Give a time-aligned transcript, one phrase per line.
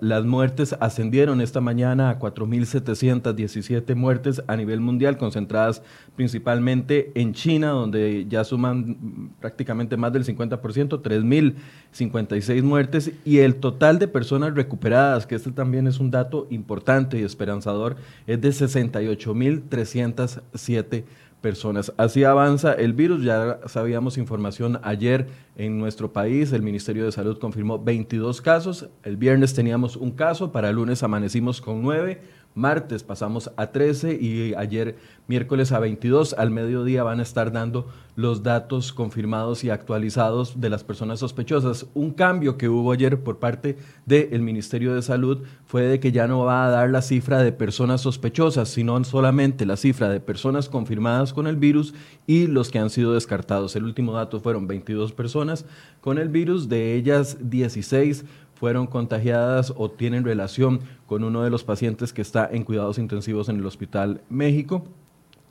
[0.00, 5.82] Las muertes ascendieron esta mañana a 4.717 muertes a nivel mundial, concentradas
[6.16, 13.98] principalmente en China, donde ya suman prácticamente más del 50%, 3.056 muertes, y el total
[13.98, 17.96] de personas recuperadas, que este también es un dato importante y esperanzador,
[18.26, 21.04] es de 68.307
[21.40, 21.92] personas.
[21.96, 27.38] Así avanza el virus, ya sabíamos información ayer en nuestro país, el Ministerio de Salud
[27.38, 32.20] confirmó 22 casos, el viernes teníamos un caso, para el lunes amanecimos con 9,
[32.58, 34.96] martes pasamos a 13 y ayer
[35.28, 37.86] miércoles a 22 al mediodía van a estar dando
[38.16, 41.86] los datos confirmados y actualizados de las personas sospechosas.
[41.94, 46.26] Un cambio que hubo ayer por parte del Ministerio de Salud fue de que ya
[46.26, 50.68] no va a dar la cifra de personas sospechosas, sino solamente la cifra de personas
[50.68, 51.94] confirmadas con el virus
[52.26, 53.76] y los que han sido descartados.
[53.76, 55.64] El último dato fueron 22 personas
[56.00, 58.24] con el virus, de ellas 16
[58.58, 63.48] fueron contagiadas o tienen relación con uno de los pacientes que está en cuidados intensivos
[63.48, 64.84] en el Hospital México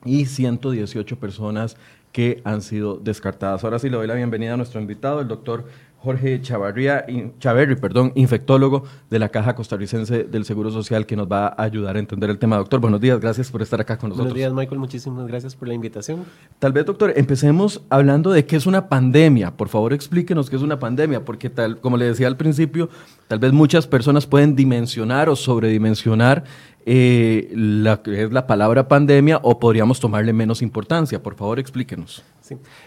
[0.03, 1.77] y 118 personas
[2.11, 3.63] que han sido descartadas.
[3.63, 5.65] Ahora sí le doy la bienvenida a nuestro invitado, el doctor
[6.07, 7.05] Jorge Chavarría,
[7.37, 11.97] Chaverri, perdón, infectólogo de la Caja Costarricense del Seguro Social, que nos va a ayudar
[11.97, 12.55] a entender el tema.
[12.55, 14.31] Doctor, buenos días, gracias por estar acá con nosotros.
[14.31, 16.23] Buenos días, Michael, muchísimas gracias por la invitación.
[16.59, 19.57] Tal vez, doctor, empecemos hablando de qué es una pandemia.
[19.57, 22.87] Por favor, explíquenos qué es una pandemia, porque tal, como le decía al principio,
[23.27, 26.45] tal vez muchas personas pueden dimensionar o sobredimensionar
[26.85, 31.21] eh, la que es la palabra pandemia o podríamos tomarle menos importancia.
[31.21, 32.23] Por favor, explíquenos.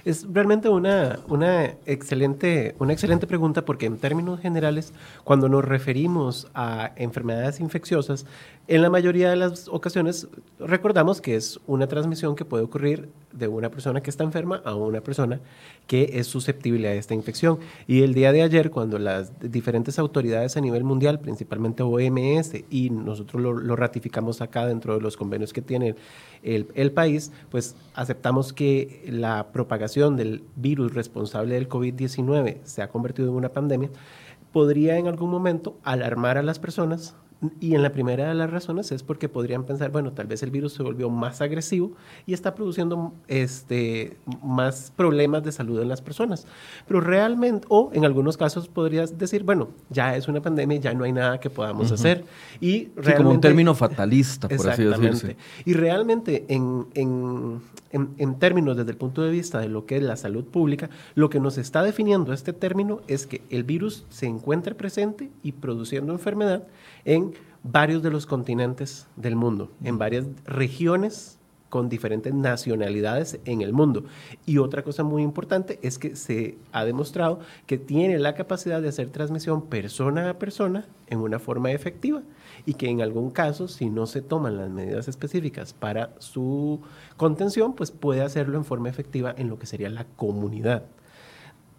[0.04, 4.93] Es realmente una, una, excelente, una excelente pregunta porque en términos generales,
[5.25, 8.26] cuando nos referimos a enfermedades infecciosas,
[8.69, 10.28] en la mayoría de las ocasiones
[10.60, 14.75] recordamos que es una transmisión que puede ocurrir de una persona que está enferma a
[14.75, 15.41] una persona
[15.87, 17.59] que es susceptible a esta infección.
[17.88, 22.91] Y el día de ayer, cuando las diferentes autoridades a nivel mundial, principalmente OMS, y
[22.91, 25.97] nosotros lo, ratificamos acá dentro de los convenios que tiene
[26.44, 32.88] el, el país, pues aceptamos que la propagación del virus responsable del COVID-19 se ha
[32.88, 33.91] convertido en una pandemia,
[34.53, 37.16] podría en algún momento alarmar a las personas
[37.59, 40.50] y en la primera de las razones es porque podrían pensar, bueno, tal vez el
[40.50, 41.93] virus se volvió más agresivo
[42.26, 46.47] y está produciendo este, más problemas de salud en las personas.
[46.87, 51.05] Pero realmente, o en algunos casos podrías decir, bueno, ya es una pandemia ya no
[51.05, 52.25] hay nada que podamos hacer.
[52.61, 55.37] Y realmente, como un término fatalista, por así decirse.
[55.64, 57.61] Y realmente, en, en,
[57.91, 60.91] en, en términos desde el punto de vista de lo que es la salud pública,
[61.14, 65.53] lo que nos está definiendo este término es que el virus se encuentra presente y
[65.53, 66.64] produciendo enfermedad
[67.05, 73.73] en varios de los continentes del mundo, en varias regiones con diferentes nacionalidades en el
[73.73, 74.05] mundo.
[74.44, 78.88] Y otra cosa muy importante es que se ha demostrado que tiene la capacidad de
[78.88, 82.23] hacer transmisión persona a persona en una forma efectiva
[82.67, 86.81] y que en algún caso, si no se toman las medidas específicas para su
[87.17, 90.85] contención, pues puede hacerlo en forma efectiva en lo que sería la comunidad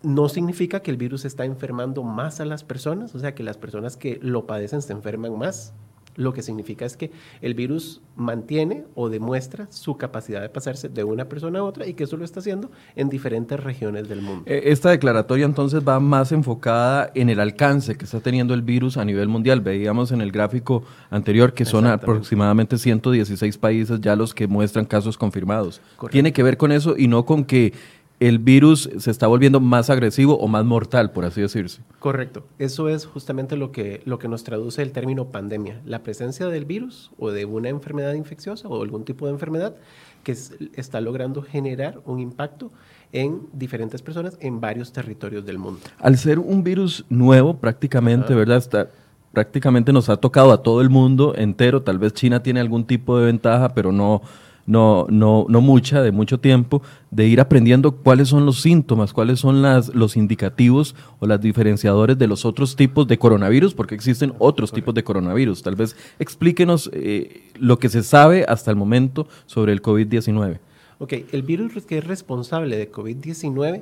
[0.04, 3.58] no significa que el virus está enfermando más a las personas, o sea, que las
[3.58, 5.74] personas que lo padecen se enferman más.
[6.16, 7.12] Lo que significa es que
[7.42, 11.94] el virus mantiene o demuestra su capacidad de pasarse de una persona a otra y
[11.94, 14.44] que eso lo está haciendo en diferentes regiones del mundo.
[14.46, 18.98] Eh, esta declaratoria entonces va más enfocada en el alcance que está teniendo el virus
[18.98, 19.62] a nivel mundial.
[19.62, 25.18] Veíamos en el gráfico anterior que son aproximadamente 116 países ya los que muestran casos
[25.18, 25.80] confirmados.
[26.10, 27.74] Tiene que ver con eso y no con que
[28.22, 31.82] el virus se está volviendo más agresivo o más mortal, por así decirse.
[31.98, 32.46] Correcto.
[32.60, 35.82] Eso es justamente lo que, lo que nos traduce el término pandemia.
[35.86, 39.76] La presencia del virus o de una enfermedad infecciosa o algún tipo de enfermedad
[40.24, 40.34] que
[40.76, 42.72] está logrando generar un impacto
[43.12, 45.80] en diferentes personas en varios territorios del mundo.
[45.98, 48.58] Al ser un virus nuevo, prácticamente, ¿verdad?
[48.58, 48.90] Está,
[49.34, 51.82] prácticamente nos ha tocado a todo el mundo entero.
[51.82, 54.22] Tal vez China tiene algún tipo de ventaja, pero no,
[54.66, 59.40] no, no, no mucha, de mucho tiempo, de ir aprendiendo cuáles son los síntomas, cuáles
[59.40, 64.34] son las, los indicativos o las diferenciadores de los otros tipos de coronavirus, porque existen
[64.40, 65.64] otros tipos de coronavirus.
[65.64, 70.60] Tal vez explíquenos eh, lo que se sabe hasta el momento sobre el COVID-19.
[71.00, 73.82] Ok, el virus que es responsable de COVID-19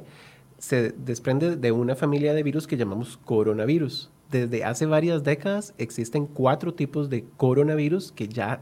[0.58, 4.10] se desprende de una familia de virus que llamamos coronavirus.
[4.32, 8.62] Desde hace varias décadas existen cuatro tipos de coronavirus que ya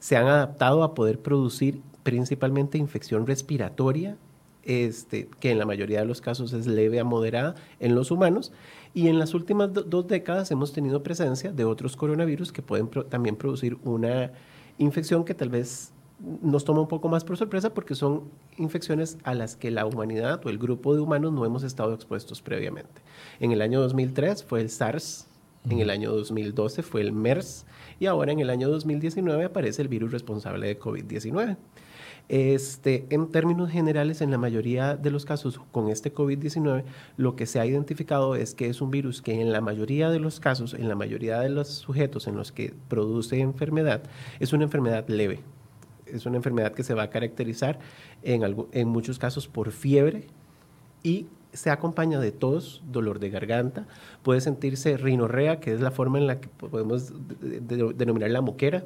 [0.00, 4.16] se han adaptado a poder producir principalmente infección respiratoria,
[4.64, 8.52] este, que en la mayoría de los casos es leve a moderada en los humanos.
[8.92, 13.36] Y en las últimas dos décadas hemos tenido presencia de otros coronavirus que pueden también
[13.36, 14.32] producir una
[14.78, 15.92] infección que tal vez
[16.42, 18.24] nos toma un poco más por sorpresa porque son
[18.58, 22.42] infecciones a las que la humanidad o el grupo de humanos no hemos estado expuestos
[22.42, 23.00] previamente.
[23.38, 25.26] En el año 2003 fue el SARS,
[25.68, 27.66] en el año 2012 fue el MERS
[27.98, 31.56] y ahora en el año 2019 aparece el virus responsable de COVID-19.
[32.28, 36.84] Este, en términos generales, en la mayoría de los casos con este COVID-19,
[37.16, 40.20] lo que se ha identificado es que es un virus que en la mayoría de
[40.20, 44.04] los casos, en la mayoría de los sujetos en los que produce enfermedad,
[44.38, 45.40] es una enfermedad leve.
[46.06, 47.80] Es una enfermedad que se va a caracterizar
[48.22, 48.42] en,
[48.72, 50.28] en muchos casos por fiebre
[51.02, 53.86] y se acompaña de tos, dolor de garganta,
[54.22, 58.84] puede sentirse rinorrea, que es la forma en la que podemos denominar la moquera,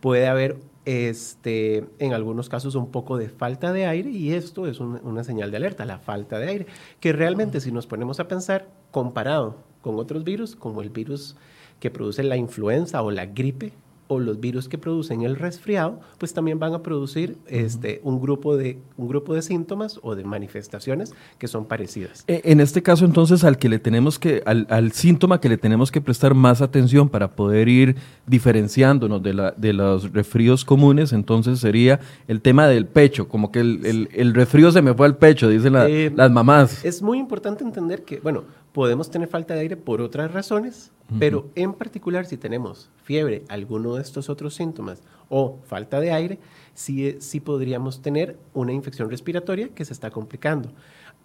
[0.00, 4.80] puede haber este, en algunos casos un poco de falta de aire y esto es
[4.80, 6.66] una señal de alerta, la falta de aire,
[7.00, 11.36] que realmente si nos ponemos a pensar, comparado con otros virus, como el virus
[11.78, 13.72] que produce la influenza o la gripe,
[14.12, 18.56] o los virus que producen el resfriado, pues también van a producir este, un, grupo
[18.56, 22.24] de, un grupo de síntomas o de manifestaciones que son parecidas.
[22.28, 25.90] E, en este caso, entonces, al que le tenemos que, al, síntoma que le tenemos
[25.90, 31.58] que prestar más atención para poder ir diferenciándonos de, la, de los resfríos comunes, entonces
[31.58, 35.48] sería el tema del pecho, como que el, el, resfrío se me fue al pecho,
[35.48, 36.84] dicen eh, las mamás.
[36.84, 41.50] Es muy importante entender que, bueno, podemos tener falta de aire por otras razones, pero
[41.56, 46.38] en particular si tenemos fiebre, alguno de estos otros síntomas o falta de aire,
[46.74, 50.72] sí, sí podríamos tener una infección respiratoria que se está complicando.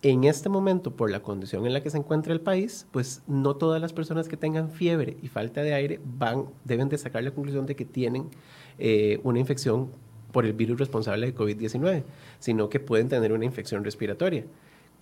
[0.02, 3.56] En este momento, por la condición en la que se encuentra el país, pues no
[3.56, 7.32] todas las personas que tengan fiebre y falta de aire van, deben de sacar la
[7.32, 8.30] conclusión de que tienen
[8.78, 9.90] eh, una infección
[10.32, 12.04] por el virus responsable de COVID-19,
[12.40, 14.46] sino que pueden tener una infección respiratoria.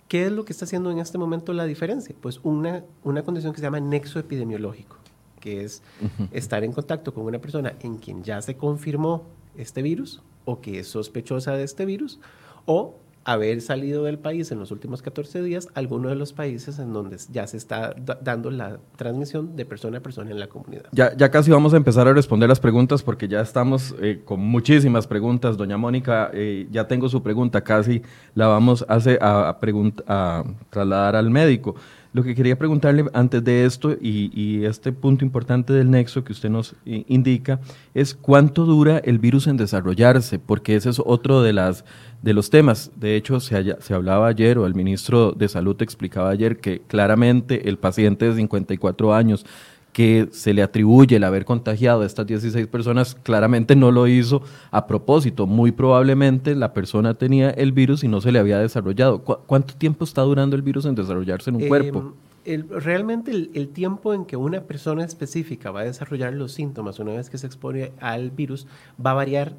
[0.08, 2.14] ¿Qué es lo que está haciendo en este momento la diferencia?
[2.20, 4.96] Pues una, una condición que se llama nexo epidemiológico,
[5.40, 5.82] que es
[6.30, 9.24] estar en contacto con una persona en quien ya se confirmó
[9.56, 12.20] este virus o que es sospechosa de este virus
[12.66, 12.94] o
[13.26, 17.16] haber salido del país en los últimos 14 días, alguno de los países en donde
[17.32, 20.84] ya se está dando la transmisión de persona a persona en la comunidad.
[20.92, 24.40] Ya, ya casi vamos a empezar a responder las preguntas porque ya estamos eh, con
[24.40, 25.56] muchísimas preguntas.
[25.56, 28.00] Doña Mónica, eh, ya tengo su pregunta, casi
[28.36, 29.58] la vamos a, a,
[30.06, 31.74] a trasladar al médico.
[32.16, 36.48] Lo que quería preguntarle antes de esto y, este punto importante del nexo que usted
[36.48, 37.60] nos indica
[37.92, 41.84] es cuánto dura el virus en desarrollarse, porque ese es otro de, las,
[42.26, 42.90] de los temas.
[42.96, 47.68] De hecho, se, se hablaba ayer o el ministro de Salud explicaba ayer que claramente
[47.68, 49.46] el paciente de 54 años
[49.92, 54.42] que se le atribuye el haber contagiado a estas 16 personas, claramente no lo hizo
[54.72, 55.46] a propósito.
[55.46, 59.20] Muy probablemente la persona tenía el virus y no se le había desarrollado.
[59.20, 62.12] ¿Cuánto tiempo está durando el virus en desarrollarse en un cuerpo?
[62.44, 67.12] Em, realmente el, tiempo en que una persona específica va a desarrollar los síntomas una
[67.12, 68.66] vez que se expone al virus
[69.04, 69.54] va a variar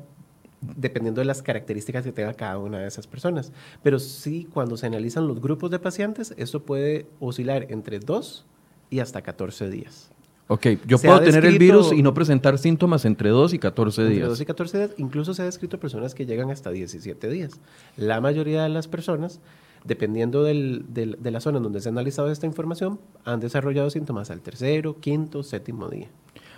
[0.76, 3.52] dependiendo de las características que tenga cada una de esas personas.
[3.84, 8.46] Pero sí, cuando se analizan los grupos de pacientes, eso puede oscilar entre 2
[8.90, 10.12] y hasta 14 días.
[10.50, 14.12] Ok, yo puedo tener el virus y no presentar síntomas entre 2 y 14 días.
[14.14, 17.60] Entre 2 y 14 días, incluso se ha descrito personas que llegan hasta 17 días.
[17.98, 19.42] La mayoría de las personas,
[19.84, 24.32] dependiendo del, de la zona en donde se ha analizado esta información, han desarrollado síntomas
[24.32, 26.08] al tercero, quinto, séptimo día.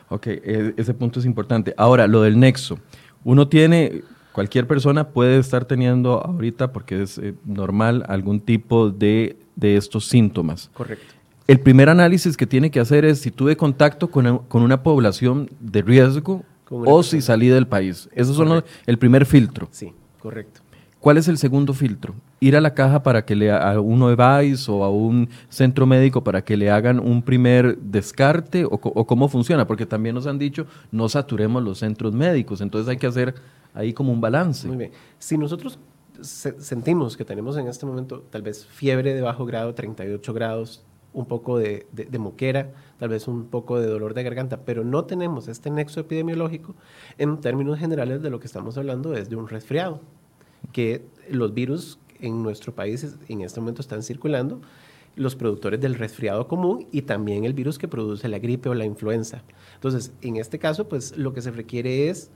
[0.09, 1.73] Ok, e, ese punto es importante.
[1.77, 2.79] Ahora, lo del nexo.
[3.23, 9.37] Uno tiene, cualquier persona puede estar teniendo ahorita, porque es eh, normal, algún tipo de,
[9.55, 10.69] de estos síntomas.
[10.73, 15.49] Correcto el primer análisis que tiene que hacer es si tuve contacto con, una población
[15.59, 18.07] de riesgo o si salí del país.
[18.13, 19.67] Eso es el primer filtro.
[19.71, 20.61] Sí, correcto.
[20.99, 22.13] ¿Cuál es el segundo filtro?
[22.39, 26.23] Ir a la caja para que le a un EVAIS o a un centro médico
[26.23, 30.39] para que le hagan un primer descarte o, o, cómo funciona, porque también nos han
[30.39, 33.35] dicho no saturemos los centros médicos, entonces hay que hacer
[33.73, 34.67] ahí como un balance.
[34.67, 34.91] Muy bien.
[35.17, 35.79] Si nosotros
[36.21, 41.25] sentimos que tenemos en este momento tal vez fiebre de bajo grado, 38 grados, un
[41.25, 45.47] poco de, de, moquera, tal vez un poco de dolor de garganta, pero no tenemos
[45.47, 46.75] este nexo epidemiológico,
[47.17, 50.01] en términos generales de lo que estamos hablando es de un resfriado,
[50.71, 54.61] que los virus en nuestro país en este momento están circulando,
[55.15, 58.85] los productores del resfriado común y también el virus que produce la gripe o la
[58.85, 59.43] influenza.
[59.75, 62.31] Entonces, en este caso, pues lo que se requiere es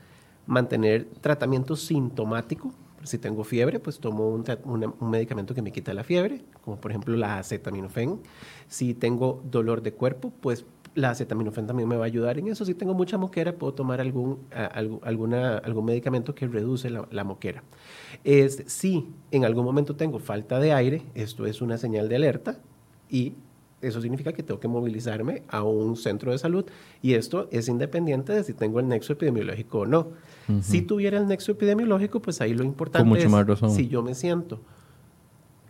[0.47, 2.73] mantener tratamiento sintomático
[3.03, 7.15] si tengo fiebre, pues tomo un, medicamento que me quita la fiebre, como por ejemplo
[7.15, 8.19] la acetaminofén.
[8.67, 12.65] Si tengo dolor de cuerpo, pues la acetaminofén también me va a ayudar en eso.
[12.65, 14.39] Si tengo mucha moquera, puedo tomar algún,
[15.01, 17.63] alguna, algún medicamento que reduce la, moquera.
[18.23, 22.59] Es, si en algún momento tengo falta de aire, esto es una señal de alerta
[23.09, 23.33] y
[23.81, 26.65] eso significa que tengo que movilizarme a un centro de salud
[27.01, 30.07] y esto es independiente de si tengo el nexo epidemiológico o no.
[30.61, 34.59] Si tuviera el nexo epidemiológico, pues ahí lo importante es si yo me siento,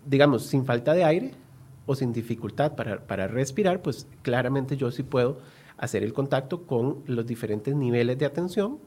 [0.05, 1.42] digamos, sin falta de aire
[1.85, 5.39] o sin dificultad para, para respirar, pues claramente yo sí puedo
[5.77, 8.77] hacer el contacto con los diferentes niveles de atención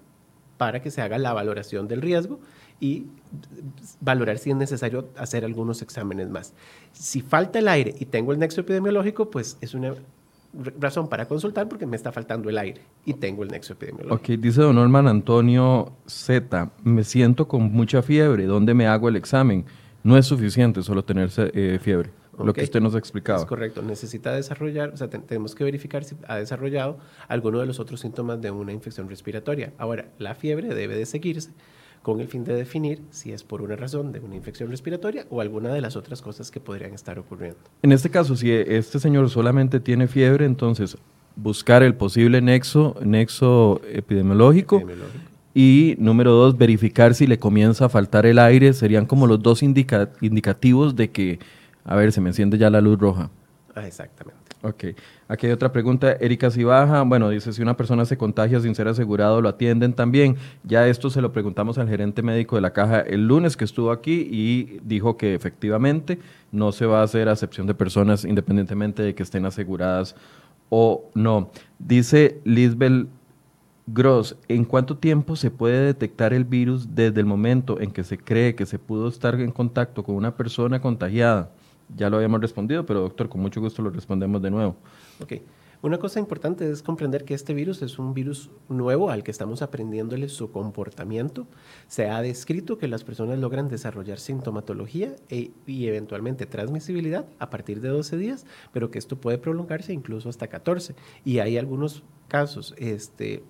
[0.57, 2.41] para que se haga la valoración del riesgo
[2.81, 3.07] y
[4.01, 6.55] valorar si es necesario hacer algunos exámenes más.
[6.93, 9.95] Si falta el aire y tengo el nexo epidemiológico, pues es una
[10.79, 14.33] razón para consultar porque me está faltando el aire y tengo el nexo epidemiológico.
[14.33, 19.17] Ok, dice don Norman Antonio Z, me siento con mucha fiebre, ¿dónde me hago el
[19.17, 19.65] examen?
[20.03, 23.41] No es suficiente solo tener eh, fiebre, lo que usted nos ha explicado.
[23.41, 27.81] Es correcto, necesita desarrollar, o sea, tenemos que verificar si ha desarrollado alguno de los
[27.81, 29.73] otros síntomas de una infección respiratoria.
[29.79, 31.51] Ahora, la fiebre debe de seguirse
[32.03, 35.41] con el fin de definir si es por una razón de una infección respiratoria o
[35.41, 37.59] alguna de las otras cosas que podrían estar ocurriendo.
[37.83, 40.97] En este caso, si este señor solamente tiene fiebre, entonces
[41.35, 44.83] buscar el posible nexo, nexo epidemiológico,
[45.53, 49.63] y número dos, verificar si le comienza a faltar el aire, serían como los dos
[49.63, 51.39] indicativos de que,
[51.87, 53.31] a ver, se me enciende ya la luz roja.
[53.75, 54.41] Ah, exactamente.
[54.63, 54.85] Ok.
[55.29, 56.13] Aquí hay otra pregunta.
[56.13, 60.37] Erika Cibaja, bueno, dice, si una persona se contagia sin ser asegurado, ¿lo atienden también?
[60.65, 63.93] Ya esto se lo preguntamos al gerente médico de la caja el lunes que estuvo
[63.93, 66.19] aquí y dijo que efectivamente
[66.51, 70.17] no se va a hacer acepción de personas independientemente de que estén aseguradas
[70.71, 71.51] o no.
[71.79, 73.09] Dice Lisbel
[73.87, 78.19] Gross, ¿en cuánto tiempo se puede detectar el virus desde el momento en que se
[78.19, 81.51] cree que se pudo estar en contacto con una persona contagiada?
[81.95, 84.77] Ya lo habíamos respondido, pero doctor, con mucho gusto lo respondemos de nuevo.
[85.21, 85.35] Ok.
[85.83, 89.61] Una cosa importante es comprender que este virus es un virus nuevo al que estamos
[89.61, 91.47] aprendiéndole su comportamiento.
[91.87, 97.81] Se ha descrito que las personas logran desarrollar sintomatología e, y eventualmente transmisibilidad a partir
[97.83, 100.95] de 12 días, pero que esto puede prolongarse incluso hasta 14.
[101.25, 103.45] Y hay algunos casos este,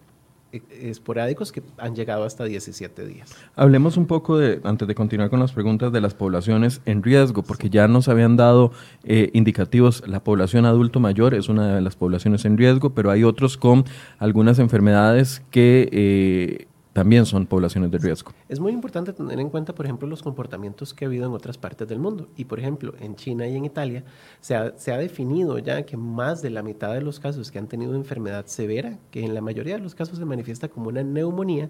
[0.53, 3.35] esporádicos que han llegado hasta 17 días.
[3.55, 7.43] Hablemos un poco de, antes de continuar con las preguntas de las poblaciones en riesgo,
[7.43, 8.73] porque ya nos habían dado
[9.05, 13.25] eh, indicativos, la población adulto mayor es una de las poblaciones en riesgo, pero hay
[13.25, 13.85] otros con
[14.19, 18.33] algunas enfermedades que eh, también son poblaciones de riesgo.
[18.49, 21.59] Es muy importante tener en cuenta, por ejemplo, los comportamientos que ha habido en otras
[21.59, 22.27] partes del mundo.
[22.39, 24.03] Y, por ejemplo, en China y en Italia
[24.41, 27.95] se ha, definido ya que más de la mitad de los casos que han tenido
[27.95, 31.69] enfermedad severa, que en la mayoría de los casos se manifiesta como una neumonía,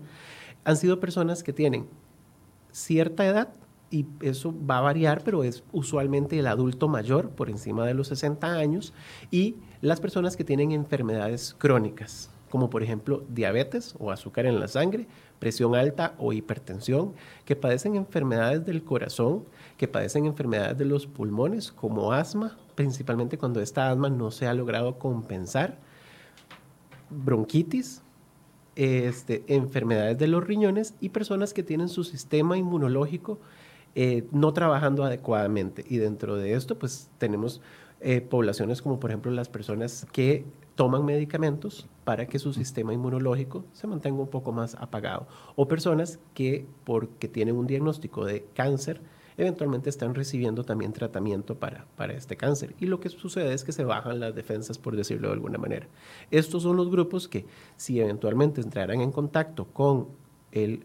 [0.62, 1.88] han sido personas que tienen
[2.71, 3.49] cierta edad,
[3.90, 8.06] y eso va a variar, pero es usualmente el adulto mayor por encima de los
[8.06, 8.92] 60 años
[9.33, 14.68] y las personas que tienen enfermedades crónicas como por ejemplo diabetes o azúcar en la
[14.68, 15.06] sangre,
[15.38, 17.12] presión alta o hipertensión,
[17.44, 19.44] que padecen enfermedades del corazón,
[19.76, 24.54] que padecen enfermedades de los pulmones como asma, principalmente cuando esta asma no se ha
[24.54, 25.78] logrado compensar,
[27.10, 28.02] bronquitis,
[28.74, 33.38] este, enfermedades de los riñones y personas que tienen su sistema inmunológico
[33.98, 35.82] eh, no trabajando adecuadamente.
[35.88, 37.62] Y dentro de esto, pues tenemos
[38.00, 43.64] eh, poblaciones como por ejemplo las personas que toman medicamentos para que su sistema inmunológico
[43.72, 45.26] se mantenga un poco más apagado.
[45.56, 49.00] O personas que, porque tienen un diagnóstico de cáncer,
[49.38, 52.74] eventualmente están recibiendo también tratamiento para, para este cáncer.
[52.78, 55.88] Y lo que sucede es que se bajan las defensas, por decirlo de alguna manera.
[56.30, 60.08] Estos son los grupos que, si eventualmente entraran en contacto con
[60.56, 60.84] el,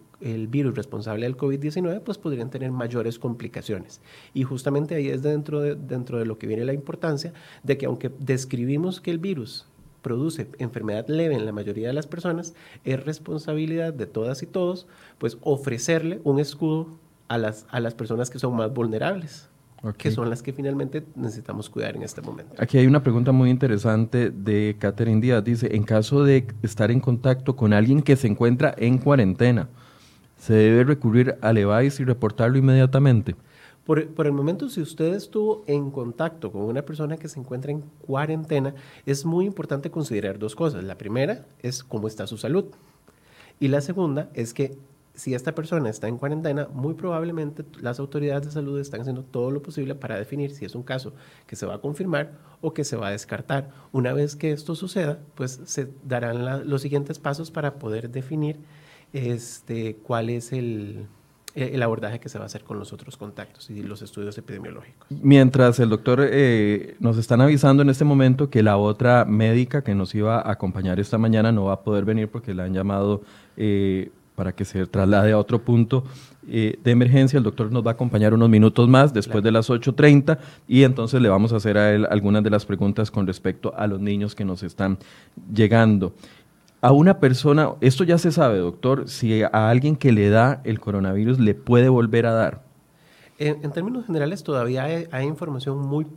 [0.50, 4.01] virus responsable del COVID-19, pues podrían tener mayores complicaciones.
[4.36, 7.88] Y justamente ahí es dentro de, dentro de lo que viene la importancia de que
[7.88, 9.66] aunque describimos que el virus
[10.04, 14.86] produce enfermedad leve en la mayoría de las personas, es responsabilidad de todas y todos,
[15.18, 16.88] pues ofrecerle un escudo
[17.28, 19.50] a las, a las personas que son más vulnerables.
[19.98, 22.54] Que son las que finalmente necesitamos cuidar en este momento.
[22.60, 25.44] Aquí hay una pregunta muy interesante de Catherine Díaz.
[25.44, 29.70] Dice, en caso de estar en contacto con alguien que se encuentra en cuarentena,
[30.38, 33.36] ¿se debe recurrir al EVAIS y reportarlo inmediatamente?
[33.84, 37.72] Por, por, el momento, si usted estuvo en contacto con una persona que se encuentra
[37.72, 38.76] en cuarentena,
[39.08, 40.84] es muy importante considerar dos cosas.
[40.84, 42.66] La primera es cómo está su salud.
[43.60, 44.78] Y la segunda es que
[45.13, 49.51] si esta persona está en cuarentena, muy probablemente las autoridades de salud están haciendo todo
[49.51, 51.13] lo posible para definir si es un caso
[51.48, 53.70] que se va a confirmar o que se va a descartar.
[53.91, 58.60] Una vez que esto suceda, pues se darán los siguientes pasos para poder definir
[59.13, 61.08] este, cuál es el,
[61.56, 65.08] el abordaje que se va a hacer con los otros contactos y los estudios epidemiológicos.
[65.10, 69.94] Mientras el doctor eh, nos están avisando en este momento que la otra médica que
[69.94, 73.24] nos iba a acompañar esta mañana no va a poder venir porque la han llamado
[73.58, 76.04] eh, para que se traslade a otro punto
[76.48, 77.38] eh, de emergencia.
[77.38, 81.22] El doctor nos va a acompañar unos minutos más después de las 8.30 y entonces
[81.22, 84.36] le vamos a hacer a él algunas de las preguntas con respecto a los niños
[84.36, 84.98] que nos están
[85.54, 86.14] llegando.
[86.82, 90.80] A una persona, esto ya se sabe, doctor, si a alguien que le da el
[90.80, 92.64] coronavirus le puede volver a dar.
[93.38, 96.08] En, términos generales todavía hay información muy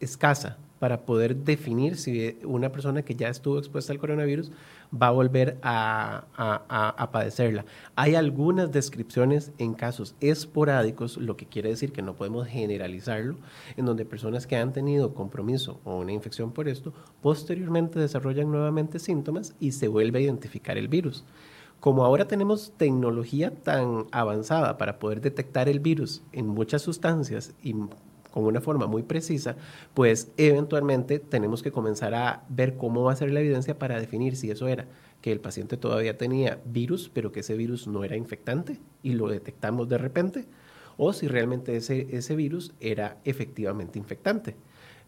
[0.00, 4.52] escasa para poder definir si una persona que ya estuvo expuesta al coronavirus
[4.94, 7.64] va a volver a, padecerla.
[7.96, 13.34] Hay algunas descripciones en casos esporádicos, lo que quiere decir que no podemos generalizarlo,
[13.76, 19.00] en donde personas que han tenido compromiso o una infección por esto, posteriormente desarrollan nuevamente
[19.00, 21.24] síntomas y se vuelve a identificar el virus.
[21.80, 27.74] Como ahora tenemos tecnología tan avanzada para poder detectar el virus en muchas sustancias y
[28.36, 29.56] con una forma muy precisa,
[29.94, 34.36] pues eventualmente tenemos que comenzar a ver cómo va a ser la evidencia para definir
[34.36, 34.84] si eso era
[35.22, 39.28] que el paciente todavía tenía virus, pero que ese virus no era infectante y lo
[39.28, 40.44] detectamos de repente,
[40.98, 44.54] o si realmente ese, ese virus era efectivamente infectante.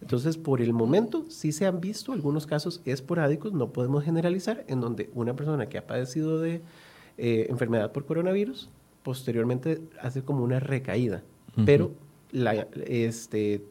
[0.01, 4.81] Entonces, por el momento, sí se han visto algunos casos esporádicos, no podemos generalizar, en
[4.81, 6.63] donde una persona que ha padecido de
[7.19, 8.71] eh, enfermedad por coronavirus,
[9.03, 11.23] posteriormente hace como una recaída,
[11.67, 11.93] pero
[12.33, 13.63] la, este,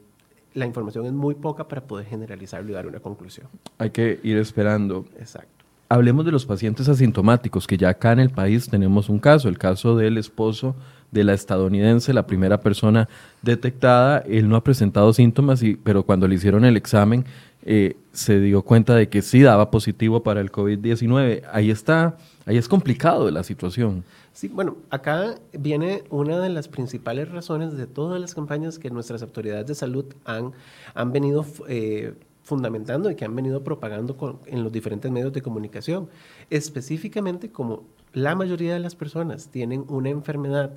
[0.53, 3.47] la información es muy poca para poder generalizarlo y dar una conclusión.
[3.77, 5.05] Hay que ir esperando.
[5.19, 5.49] Exacto.
[5.89, 9.57] Hablemos de los pacientes asintomáticos, que ya acá en el país tenemos un caso, el
[9.57, 10.75] caso del esposo
[11.11, 13.07] de la estadounidense, la primera persona
[13.41, 17.23] detectada, él no ha presentado síntomas, y, pero cuando le hicieron el examen
[17.69, 21.43] eh, se dio cuenta de que sí daba positivo para el COVID-19.
[21.51, 24.03] Ahí está, ahí es complicado la situación.
[24.33, 29.21] Sí, bueno, acá viene una de las principales razones de todas las campañas que nuestras
[29.21, 30.53] autoridades de salud han,
[30.95, 36.09] han venido eh, fundamentando y que han venido propagando en los diferentes medios de comunicación.
[36.49, 37.83] Específicamente como
[38.13, 40.71] la mayoría de las personas tienen una enfermedad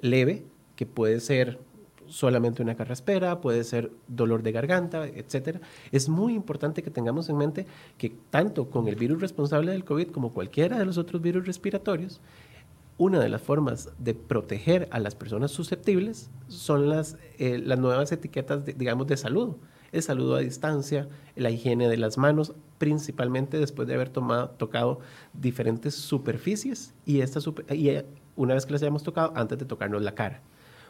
[0.00, 0.42] leve,
[0.74, 1.60] que puede ser
[2.08, 5.60] solamente una carraspera, puede ser dolor de garganta, etcétera.
[5.92, 7.66] Es muy importante que tengamos en mente
[7.98, 12.20] que tanto con el virus responsable del COVID como cualquiera de los otros virus respiratorios,
[12.96, 18.12] una de las formas de proteger a las personas susceptibles son las, eh, las nuevas
[18.12, 19.56] etiquetas, digamos, de salud.
[19.90, 25.00] El saludo a distancia, la higiene de las manos, principalmente después de haber tomado, tocado
[25.32, 27.40] diferentes superficies y, esta
[27.74, 30.42] y eh, una vez que las hayamos tocado, antes de tocarnos la cara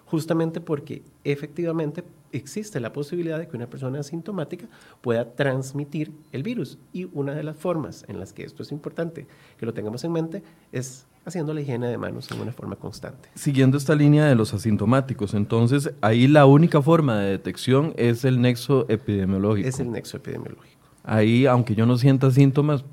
[0.07, 4.67] justamente porque efectivamente existe la posibilidad de que una persona asintomática
[5.01, 6.79] pueda transmitir el virus.
[6.93, 9.27] Y una de las formas en las que esto es importante
[9.59, 13.31] que lo tengamos en mente es haciendo la higiene de manos en una forma constante.
[13.35, 18.41] Siguiendo esta línea de los asintomáticos, entonces ahí la única forma de detección es el
[18.41, 19.69] nexo epidemiológico.
[19.69, 20.75] Es el nexo epidemiológico.
[21.03, 22.85] Ahí, aunque yo no sienta síntomas,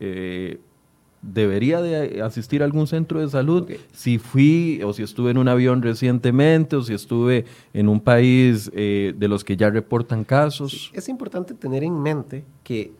[0.00, 0.60] eh,
[1.32, 5.48] debería de asistir a algún centro de salud si fui o si estuve en un
[5.48, 10.90] avión recientemente o si estuve en un país eh, de los que ya reportan casos.
[10.92, 12.92] Es importante tener en mente que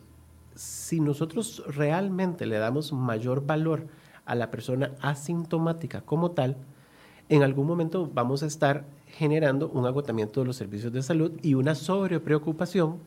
[0.54, 3.86] si nosotros realmente le damos mayor valor
[4.24, 6.56] a la persona asintomática como tal,
[7.28, 11.54] en algún momento vamos a estar generando un agotamiento de los servicios de salud y
[11.54, 12.98] una sobrepreocupación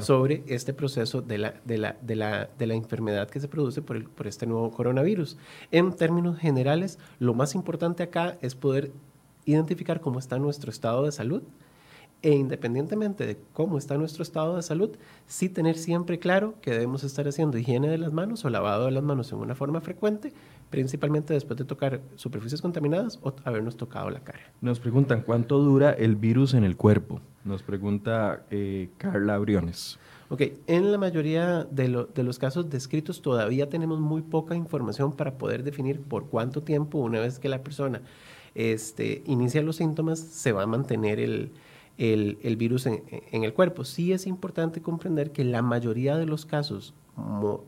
[0.00, 3.82] sobre este proceso de la, de, la, de, la, de la enfermedad que se produce
[3.82, 5.36] por, el, por este nuevo coronavirus.
[5.70, 8.90] En términos generales, lo más importante acá es poder
[9.44, 11.42] identificar cómo está nuestro estado de salud
[12.26, 14.90] e independientemente de cómo está nuestro estado de salud,
[15.28, 18.90] sí tener siempre claro que debemos estar haciendo higiene de las manos o lavado de
[18.90, 20.32] las manos en una forma frecuente
[20.68, 24.40] principalmente después de tocar superficies contaminadas o habernos tocado la cara.
[24.60, 27.20] Nos preguntan cuánto dura el virus en el cuerpo.
[27.44, 29.96] Nos pregunta eh, Carla Briones.
[30.28, 35.38] Ok, en la mayoría de, de, los casos descritos todavía tenemos muy poca información para
[35.38, 38.02] poder definir por cuánto tiempo, una vez que la persona
[38.56, 41.52] este, inicia los síntomas, se va a mantener el,
[41.98, 43.84] el, virus en, el cuerpo.
[43.84, 46.94] Sí es importante comprender que la mayoría de los casos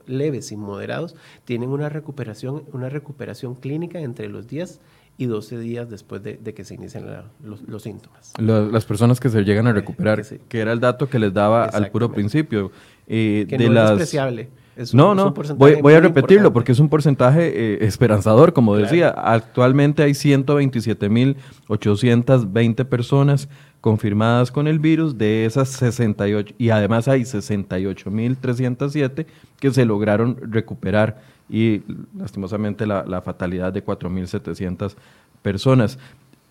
[0.06, 4.80] leves y moderados tienen una recuperación, una recuperación clínica entre los 10
[5.16, 7.06] y 12 días después de, que se inician
[7.42, 8.32] los, síntomas.
[8.38, 11.90] las personas que se llegan a recuperar, que, era el dato que les daba al
[11.90, 12.70] puro principio.
[13.06, 14.48] Eh, que no es despreciable.
[14.92, 19.10] No, no, voy, a repetirlo porque es un porcentaje eh, esperanzador, como decía.
[19.10, 23.48] Actualmente hay 127.820 personas
[23.80, 29.26] confirmadas con el virus, de esas 68, y además hay 68.307
[29.60, 31.82] que se lograron recuperar y
[32.16, 34.94] lastimosamente la, fatalidad de 4.700
[35.42, 35.98] personas.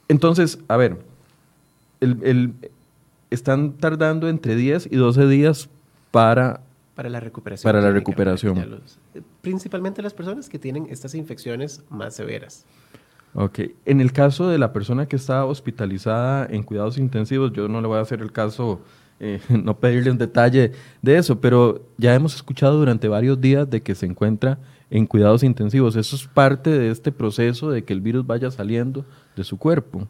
[0.07, 0.97] Entonces, a ver,
[1.99, 2.53] el,
[3.29, 5.69] están tardando entre 10 y 12 días
[6.11, 6.61] para,
[6.97, 7.71] para la recuperación.
[7.71, 8.81] Para la recuperación.
[9.41, 12.65] principalmente las personas que tienen estas infecciones más severas.
[13.35, 13.59] Ok.
[13.85, 17.87] En el caso de la persona que está hospitalizada en cuidados intensivos, yo no le
[17.87, 18.81] voy a hacer el caso,
[19.19, 20.71] eh, no pedirle un detalle
[21.03, 24.57] de eso, pero ya hemos escuchado durante varios días de que se encuentra
[24.89, 25.95] en cuidados intensivos.
[25.95, 29.05] Eso es parte de este proceso de que el virus vaya saliendo
[29.35, 30.07] de su cuerpo.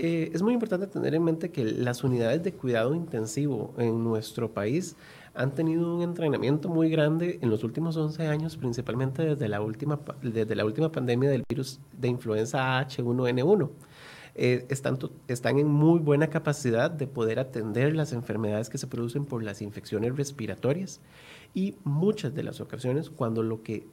[0.00, 4.52] Eh, es muy importante tener en mente que las unidades de cuidado intensivo en nuestro
[4.52, 4.94] país
[5.38, 10.00] han tenido un entrenamiento muy grande en los últimos 11 años, principalmente desde la última,
[10.20, 13.70] desde la última pandemia del virus de influenza H1N1.
[14.34, 14.98] Eh, están,
[15.28, 19.62] están en muy buena capacidad de poder atender las enfermedades que se producen por las
[19.62, 21.00] infecciones respiratorias
[21.54, 23.86] y muchas de las ocasiones cuando lo que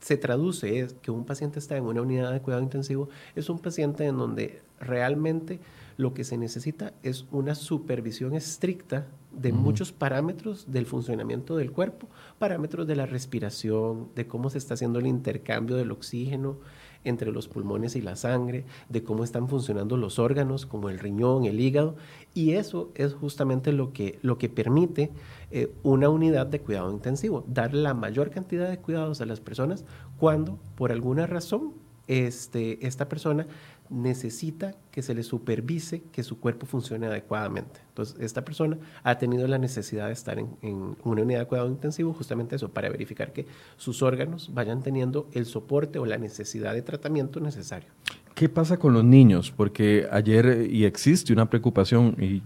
[0.00, 3.58] se traduce es que un paciente está en una unidad de cuidado intensivo, es un
[3.58, 5.60] paciente en donde realmente
[5.98, 9.06] lo que se necesita es una supervisión estricta
[9.36, 14.74] de muchos parámetros del funcionamiento del cuerpo, parámetros de la respiración, de cómo se está
[14.74, 16.58] haciendo el intercambio del oxígeno
[17.04, 21.44] entre los pulmones y la sangre, de cómo están funcionando los órganos como el riñón,
[21.44, 21.96] el hígado,
[22.34, 25.12] y eso es justamente lo que, lo que permite
[25.50, 29.84] eh, una unidad de cuidado intensivo, dar la mayor cantidad de cuidados a las personas
[30.18, 31.74] cuando por alguna razón
[32.08, 33.46] este, esta persona
[33.90, 37.80] necesita que se le supervise que su cuerpo funcione adecuadamente.
[37.88, 42.12] Entonces, esta persona ha tenido la necesidad de estar en, una unidad de cuidado intensivo,
[42.12, 43.46] justamente eso, para verificar que
[43.76, 47.88] sus órganos vayan teniendo el soporte o la necesidad de tratamiento necesario.
[48.36, 49.50] ¿Qué pasa con los niños?
[49.50, 52.42] Porque ayer, y existe una preocupación, y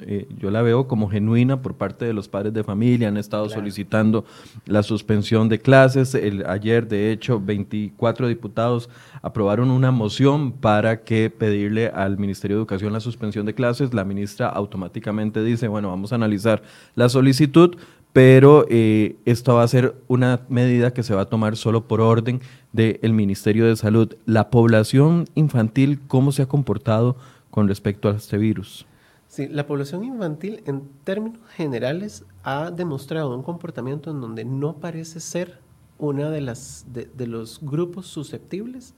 [0.00, 3.48] eh, yo la veo como genuina por parte de los padres de familia, han estado
[3.48, 4.24] solicitando
[4.66, 6.16] la suspensión de clases.
[6.16, 8.90] El, ayer, de hecho, 24 diputados
[9.22, 13.94] aprobaron una moción para que pedirle al Ministerio de Educación la suspensión de clases.
[13.94, 16.62] La ministra automáticamente dice, bueno, vamos a analizar
[16.96, 17.76] la solicitud,
[18.12, 22.00] pero eh, esto va a ser una medida que se va a tomar solo por
[22.00, 22.40] orden
[22.72, 24.16] del Ministerio de Salud.
[24.26, 27.16] La población infantil, ¿cómo se ha comportado
[27.50, 28.86] con respecto a este virus?
[29.28, 35.20] Sí, la población infantil en términos generales ha demostrado un comportamiento en donde no parece
[35.20, 35.60] ser
[35.98, 38.94] una de las de, los grupos susceptibles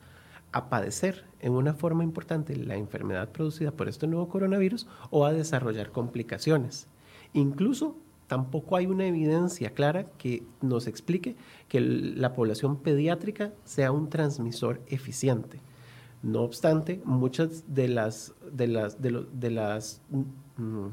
[0.53, 5.33] a padecer en una forma importante la enfermedad producida por este nuevo coronavirus o a
[5.33, 6.87] desarrollar complicaciones.
[7.33, 7.97] Incluso
[8.31, 11.35] tampoco hay una evidencia clara que nos explique
[11.67, 15.59] que la población pediátrica sea un transmisor eficiente.
[16.23, 20.01] No obstante, muchas de las, de las, de, las,
[20.57, 20.87] mm,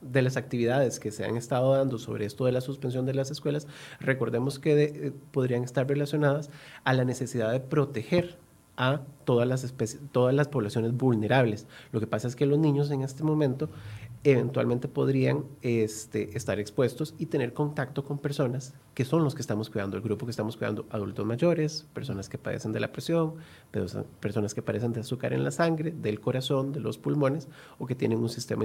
[0.00, 3.30] de las actividades que se han estado dando sobre esto de la suspensión de las
[3.30, 3.68] escuelas,
[4.00, 6.50] recordemos que eh, podrían estar relacionadas
[6.82, 8.36] a la necesidad de proteger
[8.76, 9.74] a todas las,
[10.10, 11.66] todas las poblaciones vulnerables.
[11.92, 13.70] Lo que pasa es que los niños en este momento
[14.32, 19.70] eventualmente podrían este, estar expuestos y tener contacto con personas que son los que estamos
[19.70, 23.34] cuidando, el grupo que estamos cuidando, adultos mayores, personas que padecen de la presión,
[24.20, 27.46] personas que padecen de azúcar en la sangre, del corazón, de los pulmones,
[27.78, 28.64] o que tienen un sistema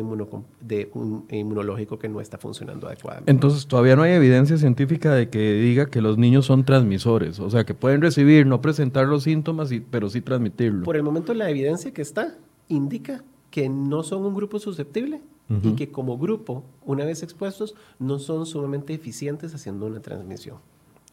[0.61, 3.29] de un, inmunológico que no está funcionando adecuadamente.
[3.29, 7.49] Entonces, todavía no hay evidencia científica de que diga que los niños son transmisores, o
[7.49, 10.85] sea, que pueden recibir, no presentar los síntomas, y, pero sí transmitirlo.
[10.85, 12.37] Por el momento, la evidencia que está
[12.69, 15.21] indica que no son un grupo susceptible
[15.63, 20.57] y que como grupo, una vez expuestos, no son sumamente eficientes haciendo una transmisión.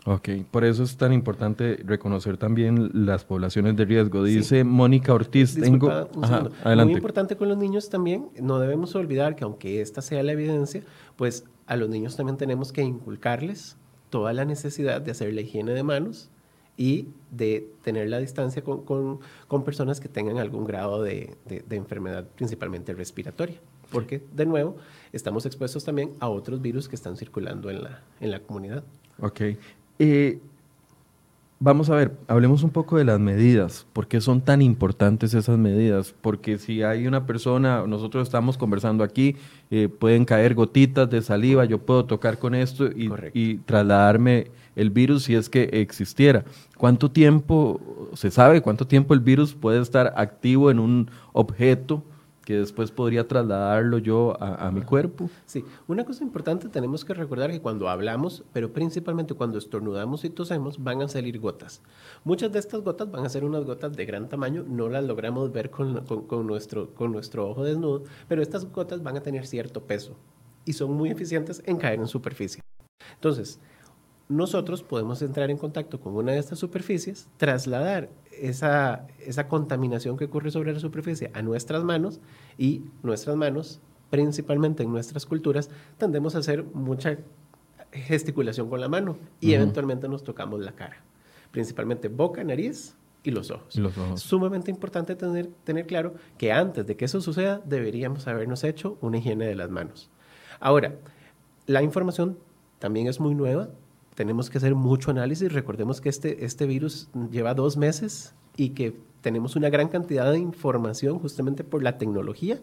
[0.04, 4.22] Ok, por eso es tan importante reconocer también las poblaciones de riesgo.
[4.22, 5.54] Dice Mónica Ortiz.
[5.54, 5.90] tengo...
[5.90, 6.84] adelante.
[6.84, 10.82] Muy importante con los niños también, no debemos olvidar que aunque esta sea la evidencia,
[11.16, 13.76] pues a los niños también tenemos que inculcarles
[14.08, 16.30] toda la necesidad de hacer la higiene de manos
[16.76, 22.24] y de tener la distancia con, con, personas que tengan algún grado de, de enfermedad,
[22.36, 23.58] principalmente respiratoria
[23.90, 24.76] porque de nuevo
[25.12, 28.84] estamos expuestos también a otros virus que están circulando en la, en la comunidad.
[29.20, 29.40] Ok.
[29.98, 30.40] Eh,
[31.60, 33.84] Vamos a ver, hablemos un poco de las medidas.
[33.92, 36.14] ¿Por qué son tan importantes esas medidas?
[36.20, 39.34] Porque si hay una persona, nosotros estamos conversando aquí,
[39.72, 44.90] eh, pueden caer gotitas de saliva, yo puedo tocar con esto y, y, trasladarme el
[44.90, 46.44] virus si es que existiera.
[46.76, 47.80] ¿Cuánto tiempo,
[48.14, 52.04] se sabe cuánto tiempo el virus puede estar activo en un objeto?
[52.48, 55.28] Que después podría trasladarlo yo a, mi cuerpo.
[55.44, 60.30] Sí, una cosa importante tenemos que recordar que cuando hablamos, pero principalmente cuando estornudamos y
[60.30, 61.82] tosemos, van a salir gotas.
[62.24, 65.52] Muchas de estas gotas van a ser unas gotas de gran tamaño, no las logramos
[65.52, 69.82] ver con, con, nuestro, con nuestro ojo desnudo, pero estas gotas van a tener cierto
[69.82, 70.16] peso
[70.64, 72.62] y son muy eficientes en caer en superficie.
[73.12, 73.60] Entonces,
[74.28, 80.26] nosotros podemos entrar en contacto con una de estas superficies, trasladar esa, esa contaminación que
[80.26, 82.20] ocurre sobre la superficie a nuestras manos
[82.58, 87.18] y nuestras manos, principalmente en nuestras culturas, tendemos a hacer mucha
[87.92, 91.02] gesticulación con la mano y eventualmente nos tocamos la cara,
[91.50, 93.76] principalmente boca, nariz y los ojos.
[93.76, 94.20] Y los ojos.
[94.20, 99.18] Sumamente importante tener, tener claro que antes de que eso suceda deberíamos habernos hecho una
[99.18, 100.10] higiene de las manos.
[100.60, 100.96] Ahora,
[101.66, 102.38] la información
[102.78, 103.70] también es muy nueva,
[104.18, 105.52] tenemos que hacer mucho análisis.
[105.52, 110.40] Recordemos que este, este virus lleva dos meses y que tenemos una gran cantidad de
[110.40, 112.58] información justamente por la tecnología,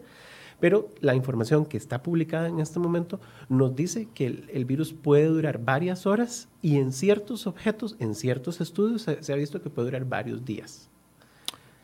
[0.60, 5.28] pero la información que está publicada en este momento nos dice que el, virus puede
[5.28, 9.86] durar varias horas y en ciertos objetos, en ciertos estudios, se, ha visto que puede
[9.86, 10.90] durar varios días.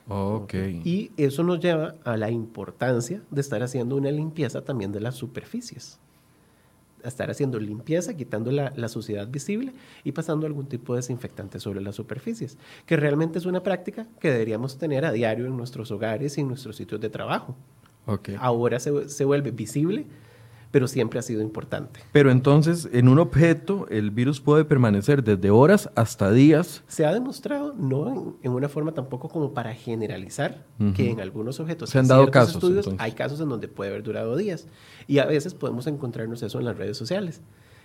[0.06, 0.82] Okay.
[0.84, 5.14] Y eso nos lleva a la importancia de estar haciendo una limpieza también de las
[5.14, 5.98] superficies
[7.08, 9.72] estar haciendo limpieza, quitando la, suciedad visible
[10.04, 14.30] y pasando algún tipo de desinfectante sobre las superficies, que realmente es una práctica que
[14.30, 17.56] deberíamos tener a diario en nuestros hogares y en nuestros sitios de trabajo.
[18.38, 20.06] Ahora se, se vuelve visible
[20.72, 22.00] pero siempre ha sido importante.
[22.10, 26.82] Pero entonces, en un objeto, el virus puede permanecer desde horas hasta días.
[26.88, 30.64] Se ha demostrado, no en, una forma tampoco como para generalizar,
[30.96, 34.02] que en algunos objetos, se han dado casos, estudios, hay casos en donde puede haber
[34.02, 34.66] durado días.
[35.06, 37.42] Y a veces podemos encontrarnos eso en las redes sociales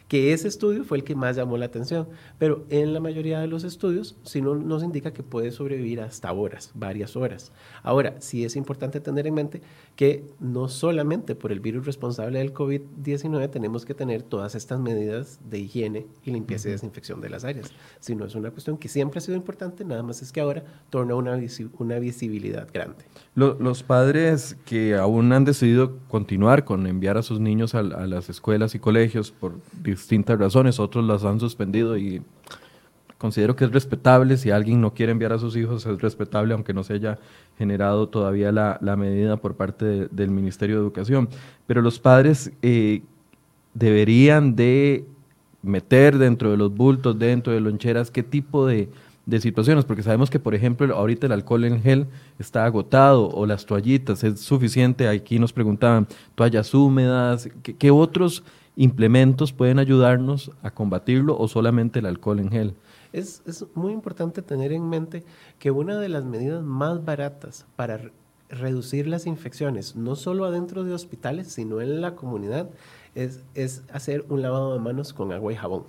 [0.08, 3.48] que ese estudio fue el que más llamó la atención, pero en la mayoría de
[3.48, 7.52] los estudios sí no, nos indica que puede sobrevivir hasta horas, varias horas.
[7.84, 9.62] Ahora, sí es importante tener en mente
[9.96, 15.40] que no solamente por el virus responsable del COVID-19 tenemos que tener todas estas medidas
[15.50, 19.18] de higiene y limpieza y desinfección de las áreas, sino es una cuestión que siempre
[19.18, 21.38] ha sido importante, nada más es que ahora torna una,
[21.80, 23.06] una visibilidad grande.
[23.36, 28.30] los padres que aún han decidido continuar con enviar a sus niños a, a las
[28.30, 29.60] escuelas y colegios por
[29.98, 32.22] distintas razones, otros las han suspendido y
[33.18, 36.74] considero que es respetable, si alguien no quiere enviar a sus hijos es respetable, aunque
[36.74, 37.20] no se haya
[37.58, 41.30] generado todavía la, medida por parte del Ministerio de Educación.
[41.66, 43.02] Pero los padres eh,
[43.74, 45.06] deberían de
[45.64, 48.90] meter dentro de los bultos, dentro de loncheras, qué tipo de,
[49.40, 52.08] situaciones, porque sabemos que, por ejemplo, ahorita el alcohol en gel
[52.40, 55.06] está agotado o las toallitas es suficiente.
[55.10, 58.44] Aquí nos preguntaban toallas húmedas, qué otros
[58.78, 62.76] implementos pueden ayudarnos a combatirlo o solamente el alcohol en gel?
[63.12, 63.42] Es,
[63.74, 65.24] muy importante tener en mente
[65.60, 68.12] que una de las medidas más baratas para
[68.50, 72.70] reducir las infecciones, no solo adentro de hospitales, sino en la comunidad,
[73.16, 75.84] es, es hacer un lavado de manos con agua y jabón.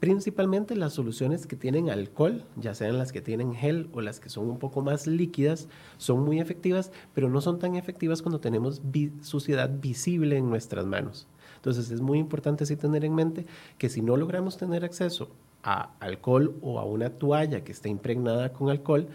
[0.00, 4.28] Principalmente las soluciones que tienen alcohol, ya sean las que tienen gel o las que
[4.28, 8.82] son un poco más líquidas, son muy efectivas, pero no son tan efectivas cuando tenemos
[9.22, 11.26] suciedad visible en nuestras manos.
[11.62, 13.46] Entonces es muy importante sí tener en mente
[13.78, 15.28] que si no logramos tener acceso
[15.62, 19.06] a alcohol o a una toalla que esté impregnada con alcohol,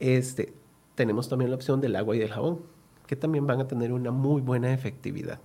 [0.00, 0.52] este,
[0.96, 2.58] tenemos también la opción del agua y del jabón,
[3.06, 5.38] que también van a tener una muy buena efectividad.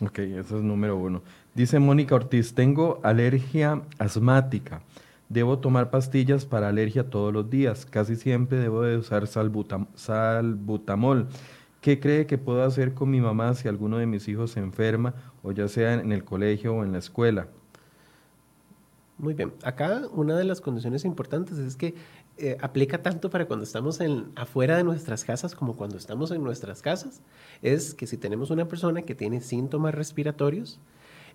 [0.00, 1.20] Ok, eso es número uno.
[1.52, 4.82] Dice Mónica Ortiz, tengo alergia asmática.
[5.28, 7.86] Debo tomar pastillas para alergia todos los días.
[7.86, 11.26] Casi siempre debo de usar salbutamol.
[11.80, 15.14] ¿Qué cree que puedo hacer con mi mamá si alguno de mis hijos se enferma,
[15.44, 17.46] o ya sea en el colegio o en la escuela?
[19.18, 19.52] Muy bien.
[19.62, 21.94] Acá una de las condiciones importantes es que
[22.36, 24.00] eh, aplica tanto para cuando estamos
[24.34, 27.20] afuera de nuestras casas como cuando estamos en nuestras casas.
[27.62, 30.80] Es que si tenemos una persona que tiene síntomas respiratorios,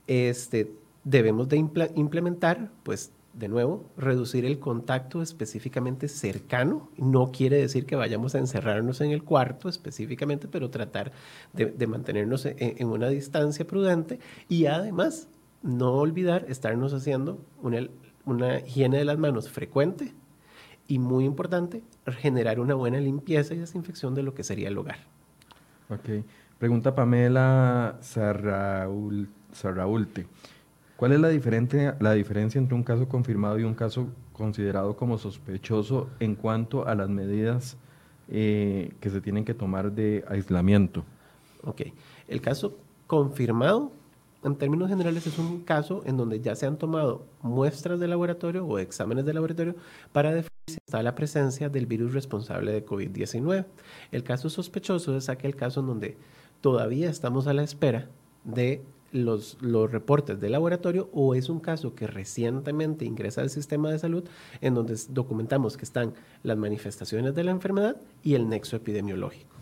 [0.08, 0.74] este,
[1.06, 1.58] debemos de
[1.96, 6.90] implementar pues de nuevo, reducir el contacto específicamente cercano.
[6.98, 11.12] No quiere decir que vayamos a encerrarnos en el cuarto específicamente, pero tratar
[11.54, 15.28] de, mantenernos en, una distancia prudente y además
[15.62, 17.88] no olvidar estarnos haciendo una,
[18.26, 20.14] una higiene de las manos frecuente
[20.88, 21.84] y muy importante,
[22.18, 24.98] generar una buena limpieza y desinfección de lo que sería el hogar.
[25.90, 26.26] Ok.
[26.58, 29.28] Pregunta Pamela Sarraulte.
[31.00, 35.18] ¿Cuál es la, diferente, la diferencia entre un caso confirmado y un caso considerado como
[35.18, 37.78] sospechoso en cuanto a las medidas
[38.28, 41.06] eh, que se tienen que tomar de aislamiento?
[41.64, 41.84] Ok,
[42.28, 42.76] el caso
[43.08, 43.94] confirmado
[44.44, 48.66] en términos generales es un caso en donde ya se han tomado muestras de laboratorio
[48.66, 49.76] o exámenes de laboratorio
[50.12, 53.66] para definir si está la presencia del virus responsable de COVID-19.
[54.12, 56.18] El caso sospechoso es aquel caso en donde
[56.60, 58.10] todavía estamos a la espera
[58.44, 63.92] de los, los, reportes de laboratorio o es un caso que recientemente ingresa al sistema
[63.92, 64.24] de salud
[64.62, 69.56] en donde documentamos que están las manifestaciones de la enfermedad y el nexo epidemiológico.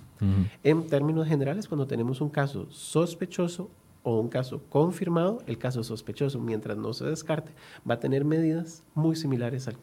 [0.64, 3.70] En términos generales, cuando tenemos un caso sospechoso
[4.02, 7.52] o un caso confirmado, el caso sospechoso, mientras no se descarte,
[7.88, 9.78] va a tener medidas muy similares al,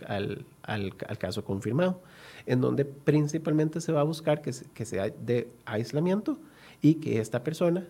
[0.63, 2.01] al, al, caso confirmado,
[2.47, 6.39] en donde principalmente se va a buscar que, que sea de aislamiento
[6.81, 7.87] y que esta persona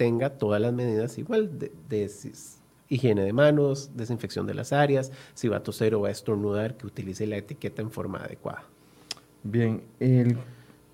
[0.00, 2.10] tenga todas las medidas igual de,
[2.88, 6.78] higiene de manos, desinfección de las áreas, si va a toser o va a estornudar,
[6.78, 8.64] que utilice la etiqueta en forma adecuada.
[9.42, 10.38] Bien, el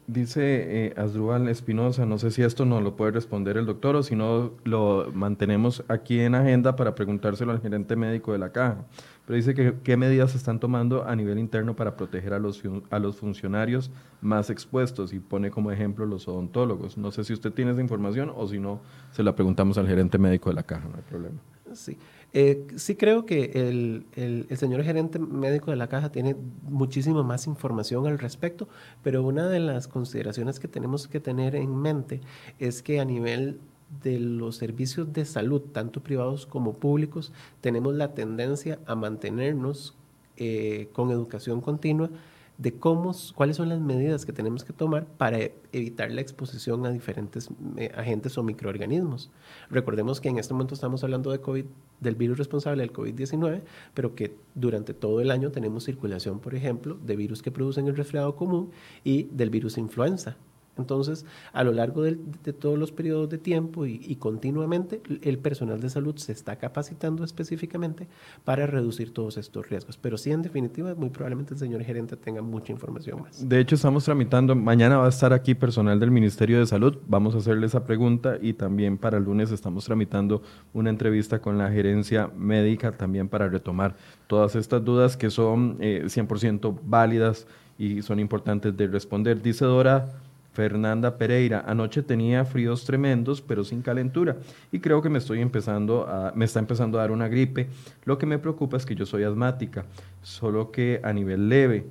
[0.08, 4.04] Dice eh, Asdrúbal Espinosa, no sé si esto no lo puede responder el doctor o
[4.04, 8.84] si no lo mantenemos aquí en agenda para preguntárselo al gerente médico de la caja.
[9.26, 12.62] Pero dice que qué medidas se están tomando a nivel interno para proteger a los,
[12.90, 13.90] a los funcionarios
[14.20, 16.96] más expuestos y pone como ejemplo los odontólogos.
[16.96, 20.18] No sé si usted tiene esa información o si no, se la preguntamos al gerente
[20.18, 21.40] médico de la caja, no hay problema.
[21.72, 21.98] Sí.
[22.32, 27.46] Eh, sí creo que el, el, señor gerente médico de la caja tiene muchísima más
[27.46, 28.68] información al respecto,
[29.02, 32.20] pero una de las consideraciones que tenemos que tener en mente
[32.58, 33.58] es que a nivel
[34.02, 39.94] de los servicios de salud, tanto privados como públicos, tenemos la tendencia a mantenernos
[40.36, 42.10] eh, con educación continua
[42.58, 45.38] de cómo, cuáles son las medidas que tenemos que tomar para
[45.72, 47.48] evitar la exposición a diferentes
[47.94, 49.30] agentes o microorganismos.
[49.70, 51.66] Recordemos que en este momento estamos hablando de COVID,
[52.00, 53.62] del virus responsable del COVID-19,
[53.94, 57.96] pero que durante todo el año tenemos circulación, por ejemplo, de virus que producen el
[57.96, 58.70] resfriado común
[59.04, 60.36] y del virus influenza.
[60.78, 62.16] Entonces, a lo largo de,
[62.52, 68.08] todos los periodos de tiempo y, continuamente, el personal de salud se está capacitando específicamente
[68.44, 69.96] para reducir todos estos riesgos.
[69.96, 73.48] Pero sí, en definitiva, muy probablemente el señor gerente tenga mucha información más.
[73.48, 77.34] De hecho, estamos tramitando, mañana va a estar aquí personal del Ministerio de Salud, vamos
[77.34, 81.70] a hacerle esa pregunta y también para el lunes estamos tramitando una entrevista con la
[81.70, 87.46] gerencia médica también para retomar todas estas dudas que son 100% eh, válidas
[87.78, 89.42] y son importantes de responder.
[89.42, 90.08] Dice Dora
[90.56, 94.38] Fernanda Pereira, anoche tenía fríos tremendos, pero sin calentura,
[94.72, 97.68] y creo que me estoy empezando a, me está empezando a dar una gripe.
[98.06, 99.84] Lo que me preocupa es que yo soy asmática,
[100.22, 101.86] solo que a nivel leve.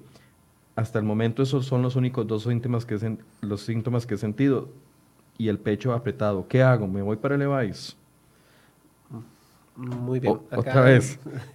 [0.76, 4.70] Hasta el momento esos son los únicos dos síntomas que, los síntomas que he sentido
[5.38, 6.48] y el pecho apretado.
[6.48, 6.88] ¿Qué hago?
[6.88, 7.96] ¿Me voy para el?
[9.76, 10.40] Muy bien.
[10.52, 11.20] otra vez.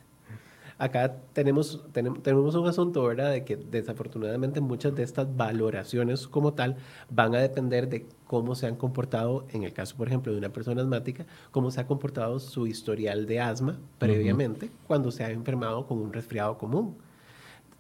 [0.81, 3.33] acá tenemos, tenemos, un asunto, ¿verdad?
[3.33, 6.77] De que desafortunadamente muchas de estas valoraciones como tal
[7.11, 10.49] van a depender de cómo se han comportado, en el caso, por ejemplo, de una
[10.49, 15.87] persona asmática, cómo se ha comportado su historial de asma previamente cuando se ha enfermado
[15.87, 16.97] con un resfriado común.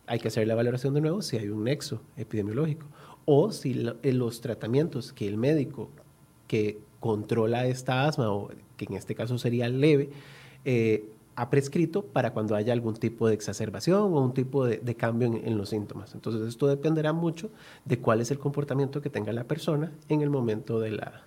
[0.06, 2.86] Hay que hacer la valoración de nuevo si hay un nexo epidemiológico
[3.24, 5.88] o si eh, los tratamientos que el médico
[6.46, 10.10] que controla esta asma, o que en este caso sería leve,
[10.66, 11.08] eh,
[11.40, 15.56] ha prescrito para cuando haya algún tipo de exacerbación o un tipo de, cambio en,
[15.56, 16.14] los síntomas.
[16.14, 17.48] Entonces esto dependerá mucho
[17.86, 21.22] de cuál es el comportamiento que tenga la persona en el momento de la,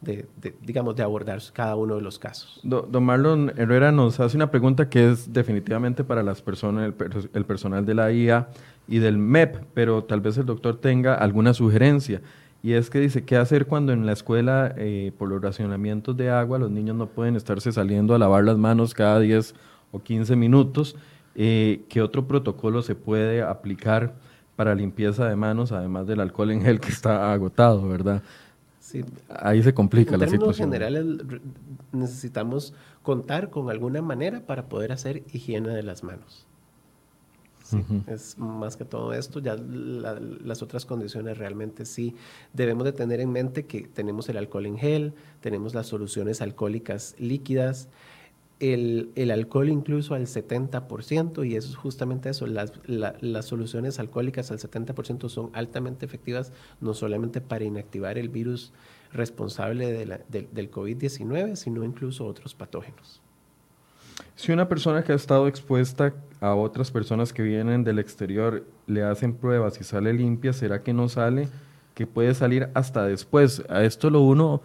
[0.00, 0.26] de,
[0.62, 2.58] digamos, de abordar cada uno de los casos.
[2.64, 6.92] don Marlon Herrera nos hace una pregunta que es definitivamente para las personas,
[7.32, 8.48] el, personal de la IA
[8.88, 12.20] y del MEP, pero tal vez el doctor tenga alguna sugerencia.
[12.62, 16.30] Y es que dice, ¿qué hacer cuando en la escuela, eh, por los racionamientos de
[16.30, 19.54] agua, los niños no pueden estarse saliendo a lavar las manos cada 10
[19.92, 20.96] o 15 minutos?
[21.34, 24.14] Eh, ¿Qué otro protocolo se puede aplicar
[24.56, 28.22] para limpieza de manos, además del alcohol en gel que está agotado, verdad?
[28.78, 29.04] Sí.
[29.28, 30.68] Ahí se complica la situación.
[30.68, 31.40] En general,
[31.92, 36.46] necesitamos contar con alguna manera para poder hacer higiene de las manos.
[38.06, 42.14] Es más que todo esto, ya las otras condiciones realmente sí
[42.52, 47.14] debemos de tener en mente que tenemos el alcohol en gel, tenemos las soluciones alcohólicas
[47.18, 47.88] líquidas,
[48.60, 54.50] el, el, alcohol incluso al 70%, y eso es justamente eso, las, las soluciones alcohólicas
[54.50, 58.72] al 70% son altamente efectivas, no solamente para inactivar el virus
[59.12, 63.22] responsable de la, del COVID-19, sino incluso otros patógenos.
[64.34, 69.02] Si una persona que ha estado expuesta a otras personas que vienen del exterior le
[69.02, 71.48] hacen pruebas y sale limpia, ¿será que no sale?
[71.94, 73.62] Que puede salir hasta después.
[73.68, 74.62] A esto lo uno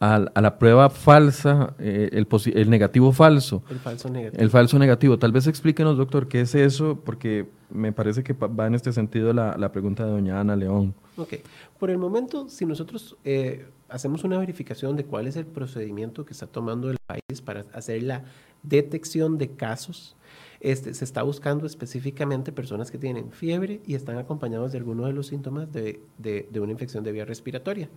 [0.00, 3.62] a, la prueba falsa, eh, el, el, negativo falso.
[3.70, 4.42] El falso negativo.
[4.42, 5.18] El falso negativo.
[5.18, 9.32] Tal vez explíquenos, doctor, qué es eso, porque me parece que va en este sentido
[9.32, 10.94] la, la pregunta de doña Ana León.
[11.16, 11.34] Ok.
[11.78, 16.32] Por el momento, si nosotros eh, hacemos una verificación de cuál es el procedimiento que
[16.32, 18.24] está tomando el país para hacer la
[18.64, 20.16] detección de casos,
[20.60, 25.12] este, se está buscando específicamente personas que tienen fiebre y están acompañados de alguno de
[25.12, 27.88] los síntomas de, de, de una infección de vía respiratoria.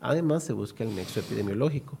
[0.00, 1.98] Además, se busca el nexo epidemiológico.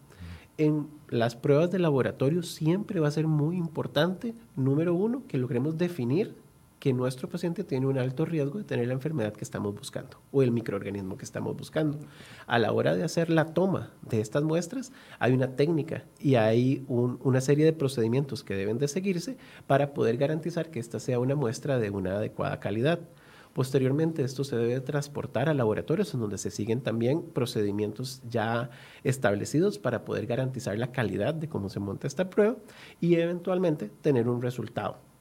[0.58, 5.78] En las pruebas de laboratorio siempre va a ser muy importante, número uno, que logremos
[5.78, 6.34] definir
[6.82, 10.42] que nuestro paciente tiene un alto riesgo de tener la enfermedad que estamos buscando o
[10.42, 12.00] el microorganismo que estamos buscando.
[12.48, 16.84] A la hora de hacer la toma de estas muestras, hay una técnica y hay
[16.88, 19.36] una serie de procedimientos que deben de seguirse
[19.68, 22.98] para poder garantizar que esta sea una muestra de una adecuada calidad.
[23.52, 28.70] Posteriormente, esto se debe transportar a laboratorios en donde se siguen también procedimientos ya
[29.04, 32.56] establecidos para poder garantizar la calidad de cómo se monta esta prueba
[33.00, 35.11] y eventualmente tener un resultado.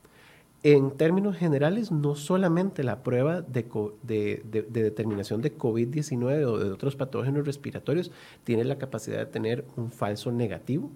[0.64, 3.66] En términos generales, no solamente la prueba de,
[4.04, 8.12] de determinación de COVID-19 o de otros patógenos respiratorios
[8.44, 10.92] tiene la capacidad de tener un falso negativo,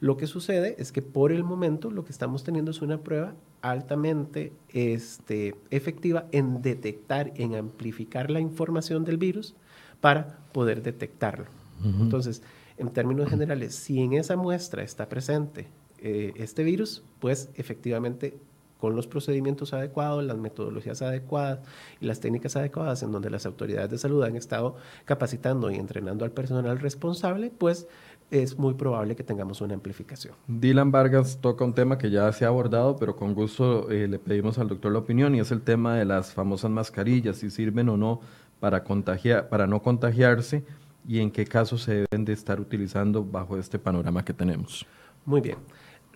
[0.00, 3.34] lo que sucede es que por el momento lo que estamos teniendo es una prueba
[3.60, 9.54] altamente este, efectiva en detectar, en amplificar la información del virus
[10.00, 11.46] para poder detectarlo.
[11.82, 12.42] Entonces,
[12.76, 15.68] en términos generales, si en esa muestra está presente
[15.98, 18.38] eh, este virus, pues efectivamente
[18.80, 21.60] con los procedimientos adecuados, las metodologías adecuadas
[22.00, 26.24] y las técnicas adecuadas en donde las autoridades de salud han estado capacitando y entrenando
[26.24, 27.86] al personal responsable, pues
[28.30, 30.34] es muy probable que tengamos una amplificación.
[30.46, 34.18] Dylan Vargas toca un tema que ya se ha abordado, pero con gusto eh, le
[34.18, 37.88] pedimos al doctor la opinión, y es el tema de las famosas mascarillas, si sirven
[37.88, 38.20] o no
[38.60, 40.64] para, contagiar, para no contagiarse
[41.06, 44.86] y en qué casos se deben de estar utilizando bajo este panorama que tenemos.
[45.24, 45.56] Muy bien.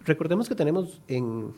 [0.05, 1.53] Recordemos que tenemos en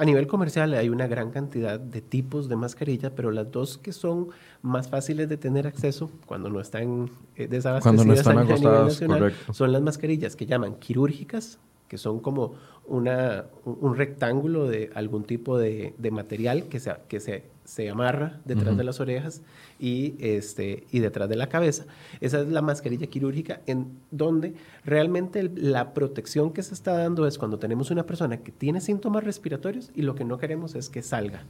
[0.00, 3.92] a nivel comercial hay una gran cantidad de tipos de mascarilla, pero las dos que
[3.92, 4.28] son
[4.62, 9.82] más fáciles de tener acceso cuando no están eh, desabastecidas a, nivel nacional son las
[9.82, 12.54] mascarillas que llaman quirúrgicas, que son como
[12.90, 18.76] una, un, rectángulo de algún tipo de, material que se, que se, se amarra detrás
[18.76, 19.42] de las orejas
[19.78, 21.86] y, este, y detrás de la cabeza.
[22.20, 27.38] Esa es la mascarilla quirúrgica en donde realmente la protección que se está dando es
[27.38, 31.02] cuando tenemos una persona que tiene síntomas respiratorios y lo que no queremos es que
[31.02, 31.44] salga,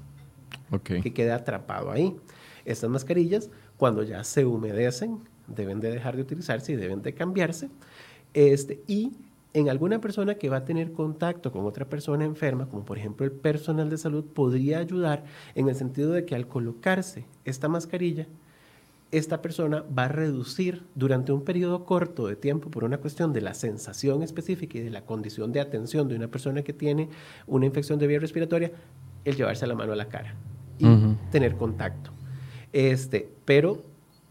[0.85, 2.15] que quede atrapado ahí.
[2.67, 7.71] Estas mascarillas, cuando ya se humedecen, deben de dejar de utilizarse y deben de cambiarse.
[8.35, 9.13] Este, y
[9.53, 13.27] en alguna persona que va a tener contacto con otra persona enferma, como por ejemplo
[13.27, 15.25] el personal de salud, podría ayudar
[15.55, 18.27] en el sentido de que al colocarse esta mascarilla,
[19.11, 23.41] esta persona va a reducir durante un periodo corto de tiempo por una cuestión de
[23.41, 27.09] la sensación específica y de la condición de atención de una persona que tiene
[27.49, 28.71] una infección de vía respiratoria,
[29.25, 30.37] el llevarse la mano a la cara
[30.79, 30.87] y
[31.33, 32.13] tener contacto.
[32.73, 33.83] Este, pero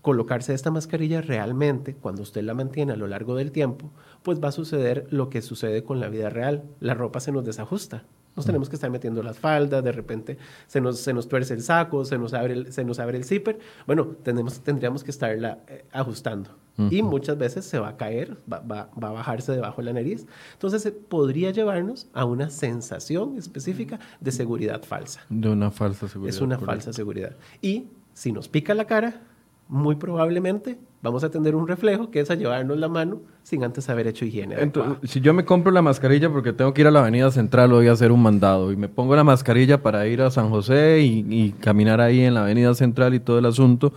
[0.01, 3.91] colocarse esta mascarilla realmente, cuando usted la mantiene a lo largo del tiempo,
[4.23, 6.63] pues va a suceder lo que sucede con la vida real.
[6.79, 8.03] La ropa se nos desajusta.
[8.35, 10.37] Nos tenemos que estar metiendo las faldas, de repente
[10.67, 13.25] se nos, se nos tuerce el saco, se nos abre el, se nos abre el
[13.25, 13.59] zipper.
[13.85, 16.51] Bueno, tenemos, tendríamos que estarla eh, ajustando.
[16.89, 19.93] Y muchas veces se va a caer, va, va, va, a bajarse debajo de la
[19.93, 20.25] nariz.
[20.53, 25.19] Entonces eh, podría llevarnos a una sensación específica de seguridad falsa.
[25.27, 26.33] De una falsa seguridad.
[26.33, 27.35] Es una falsa seguridad.
[27.61, 29.21] Y si nos pica la cara,
[29.69, 33.87] muy probablemente vamos a tener un reflejo que es a llevarnos la mano sin antes
[33.87, 34.55] haber hecho higiene.
[34.59, 37.69] Entonces, si yo me compro la mascarilla porque tengo que ir a la Avenida Central
[37.69, 41.01] voy a hacer un mandado y me pongo la mascarilla para ir a San José
[41.01, 43.93] y, y caminar ahí en la Avenida Central y todo el asunto,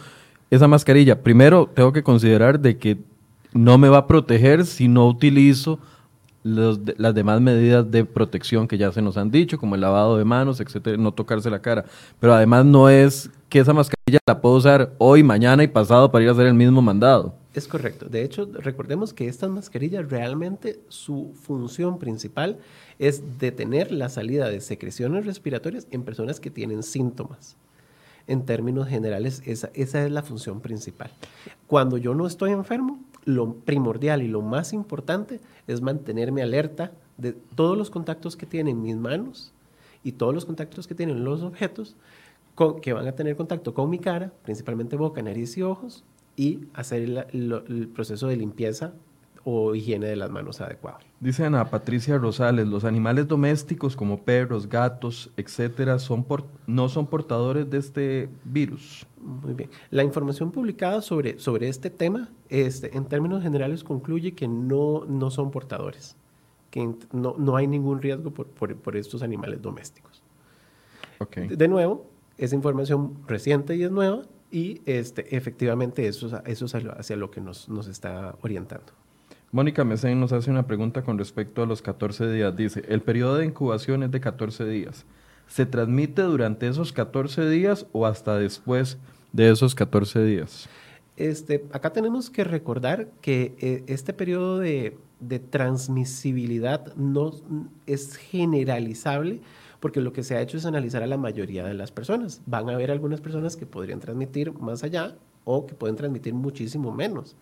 [0.50, 2.98] esa mascarilla, primero tengo que considerar de que
[3.54, 5.78] no me va a proteger si no utilizo
[6.42, 10.24] las demás medidas de protección que ya se nos han dicho, como el lavado de
[10.24, 11.84] manos, etcétera, no tocarse la cara.
[12.18, 16.24] Pero además no es que esa mascarilla la puedo usar hoy, mañana y pasado para
[16.24, 17.34] ir a hacer el mismo mandado.
[17.54, 18.06] Es correcto.
[18.08, 22.58] De hecho, recordemos que estas mascarillas realmente su función principal
[22.98, 27.56] es detener la salida de secreciones respiratorias en personas que tienen síntomas.
[28.26, 31.10] En términos generales, esa, esa es la función principal.
[31.66, 37.32] Cuando yo no estoy enfermo, lo primordial y lo más importante es mantenerme alerta de
[37.32, 39.52] todos los contactos que tienen mis manos
[40.02, 41.96] y todos los contactos que tienen los objetos
[42.82, 46.04] que van a tener contacto con mi cara, principalmente boca, nariz y ojos,
[46.36, 48.92] y hacer el proceso de limpieza
[49.44, 50.98] o higiene de las manos adecuado.
[51.22, 56.26] Dice Ana Patricia Rosales, los animales domésticos como perros, gatos, etcétera, son
[56.66, 59.06] no son portadores de este virus.
[59.20, 59.70] Muy bien.
[59.90, 65.30] La información publicada sobre, sobre este tema, este, en términos generales, concluye que no, no
[65.30, 66.16] son portadores,
[66.72, 70.24] que no, no hay ningún riesgo por, por, estos animales domésticos.
[71.20, 71.46] Okay.
[71.46, 72.04] De, nuevo,
[72.36, 77.40] esa información reciente y es nueva, y este, efectivamente eso, eso es hacia lo que
[77.40, 78.92] nos, nos está orientando.
[79.54, 82.56] Mónica Mesén nos hace una pregunta con respecto a los 14 días.
[82.56, 85.04] Dice, el periodo de incubación es de 14 días.
[85.46, 88.96] ¿Se transmite durante esos 14 días o hasta después
[89.34, 90.70] de esos 14 días?
[91.18, 94.96] Este, acá tenemos que recordar que eh, este periodo de,
[95.50, 97.32] transmisibilidad no
[97.86, 99.42] es generalizable
[99.80, 102.40] porque lo que se ha hecho es analizar a la mayoría de las personas.
[102.46, 105.14] Van a haber algunas personas que podrían transmitir más allá
[105.44, 107.36] o que pueden transmitir muchísimo menos.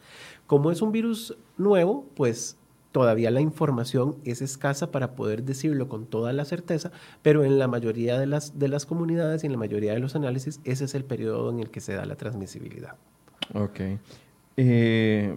[0.47, 2.57] Como es un virus nuevo, pues
[2.93, 6.91] todavía la información es escasa para poder decirlo con toda la certeza,
[7.23, 10.17] pero en la mayoría de las, de las comunidades y en la mayoría de los
[10.17, 12.97] análisis, ese es el periodo en el que se da la transmisibilidad.
[13.55, 13.81] Ok.
[14.57, 15.35] Eh,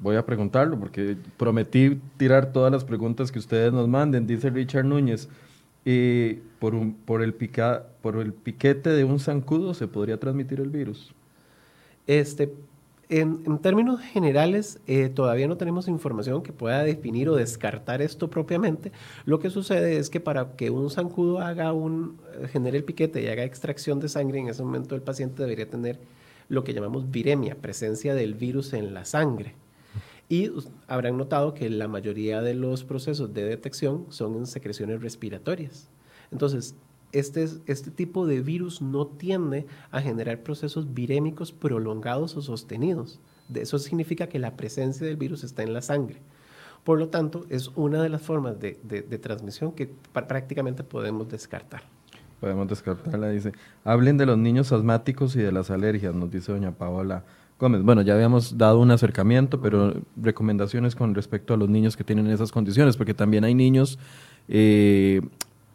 [0.00, 4.84] voy a preguntarlo porque prometí tirar todas las preguntas que ustedes nos manden, dice Richard
[4.84, 5.28] Núñez.
[5.84, 7.32] Eh, por, un, por, el
[8.02, 11.14] por el piquete de un zancudo se podría transmitir el virus.
[12.08, 12.50] Este,
[13.10, 18.92] en, términos generales, eh, todavía no tenemos información que pueda definir o descartar esto propiamente.
[19.26, 23.22] Lo que sucede es que para que un zancudo haga un, eh, genere el piquete
[23.22, 25.98] y haga extracción de sangre, en ese momento el paciente debería tener
[26.48, 29.54] lo que llamamos viremia, presencia del virus en la sangre.
[30.30, 30.50] Y
[30.86, 35.88] habrán notado que la mayoría de los procesos de detección son en secreciones respiratorias.
[36.30, 36.74] Entonces,
[37.12, 43.20] este, este tipo de virus no tiende a generar procesos virémicos prolongados o sostenidos.
[43.48, 46.20] De eso significa que la presencia del virus está en la sangre.
[46.84, 48.74] Por lo tanto, es una de las formas de,
[49.20, 51.82] transmisión que prácticamente podemos descartar.
[52.40, 53.52] Podemos descartarla, dice.
[53.84, 57.24] Hablen de los niños asmáticos y de las alergias, nos dice doña Paola
[57.58, 57.82] Gómez.
[57.82, 62.28] Bueno, ya habíamos dado un acercamiento, pero recomendaciones con respecto a los niños que tienen
[62.28, 63.98] esas condiciones, porque también hay niños
[64.46, 65.20] eh,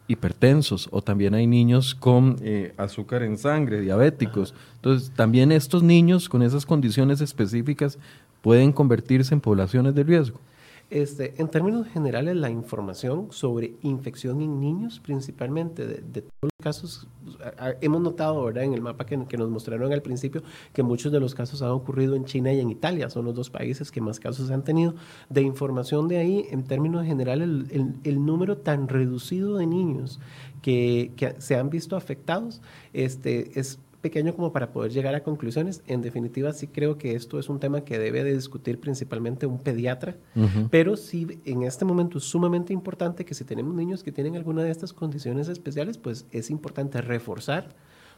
[0.06, 4.54] hipertensos o también hay niños con eh, azúcar en sangre, diabéticos.
[4.76, 7.98] Entonces, también estos niños con esas condiciones específicas
[8.42, 10.40] pueden convertirse en poblaciones de riesgo.
[10.94, 17.08] Este, en términos generales, la información sobre infección en niños, principalmente de, todos los casos,
[17.80, 18.62] hemos notado ¿verdad?
[18.62, 22.14] en el mapa que, nos mostraron al principio que muchos de los casos han ocurrido
[22.14, 24.94] en China y en Italia, son los dos países que más casos han tenido.
[25.28, 30.20] De información de ahí, en términos generales, el, número tan reducido de niños
[30.62, 35.82] que, que, se han visto afectados este, es pequeño como para poder llegar a conclusiones.
[35.86, 39.58] En definitiva, sí creo que esto es un tema que debe de discutir principalmente un
[39.58, 40.14] pediatra,
[40.70, 44.62] pero sí en este momento es sumamente importante que si tenemos niños que tienen alguna
[44.62, 47.74] de estas condiciones especiales, pues es importante reforzar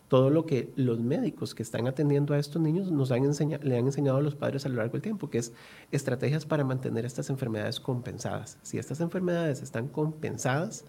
[0.09, 3.79] todo lo que los médicos que están atendiendo a estos niños nos han enseñado, le
[3.79, 5.53] han enseñado a los padres a lo largo del tiempo, que es
[5.93, 8.59] estrategias para mantener estas enfermedades compensadas.
[8.63, 10.85] Si estas enfermedades están compensadas,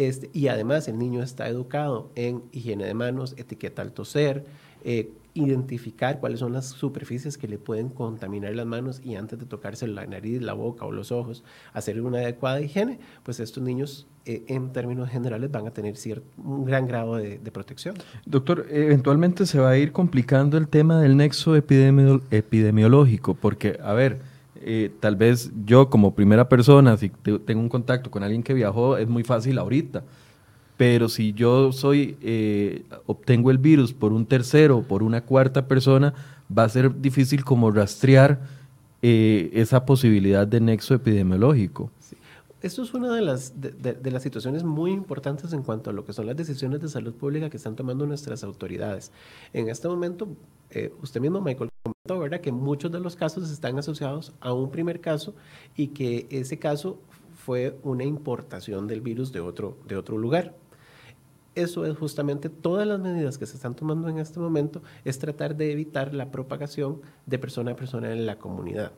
[0.00, 4.46] este, y además el niño está educado en higiene de manos, etiqueta al toser,
[4.82, 9.44] eh, identificar cuáles son las superficies que le pueden contaminar las manos y antes de
[9.44, 11.44] tocarse la nariz, la boca o los ojos,
[11.74, 16.26] hacer una adecuada higiene, pues estos niños eh, en términos generales van a tener cierto,
[16.42, 17.94] un gran grado de, protección.
[18.24, 24.22] Doctor, eventualmente se va a ir complicando el tema del nexo epidemiológico, porque, a ver,
[24.62, 28.96] eh, tal vez yo como primera persona, si tengo un contacto con alguien que viajó,
[28.96, 30.04] es muy fácil ahorita.
[30.76, 35.66] Pero si yo soy, eh, obtengo el virus por un tercero o por una cuarta
[35.66, 36.14] persona,
[36.56, 38.40] va a ser difícil como rastrear
[39.02, 41.90] eh, esa posibilidad de nexo epidemiológico.
[42.62, 46.12] Esto es una de las, de, las situaciones muy importantes en cuanto a lo que
[46.12, 49.12] son las decisiones de salud pública que están tomando nuestras autoridades.
[49.54, 50.28] En este momento,
[51.00, 51.69] usted mismo, Michael,
[52.18, 52.40] ¿verdad?
[52.40, 55.34] Que muchos de los casos están asociados a un primer caso
[55.76, 56.98] y que ese caso
[57.34, 60.54] fue una importación del virus de otro, de otro lugar.
[61.54, 65.56] Eso es justamente todas las medidas que se están tomando en este momento, es tratar
[65.56, 68.92] de evitar la propagación de persona a persona en la comunidad.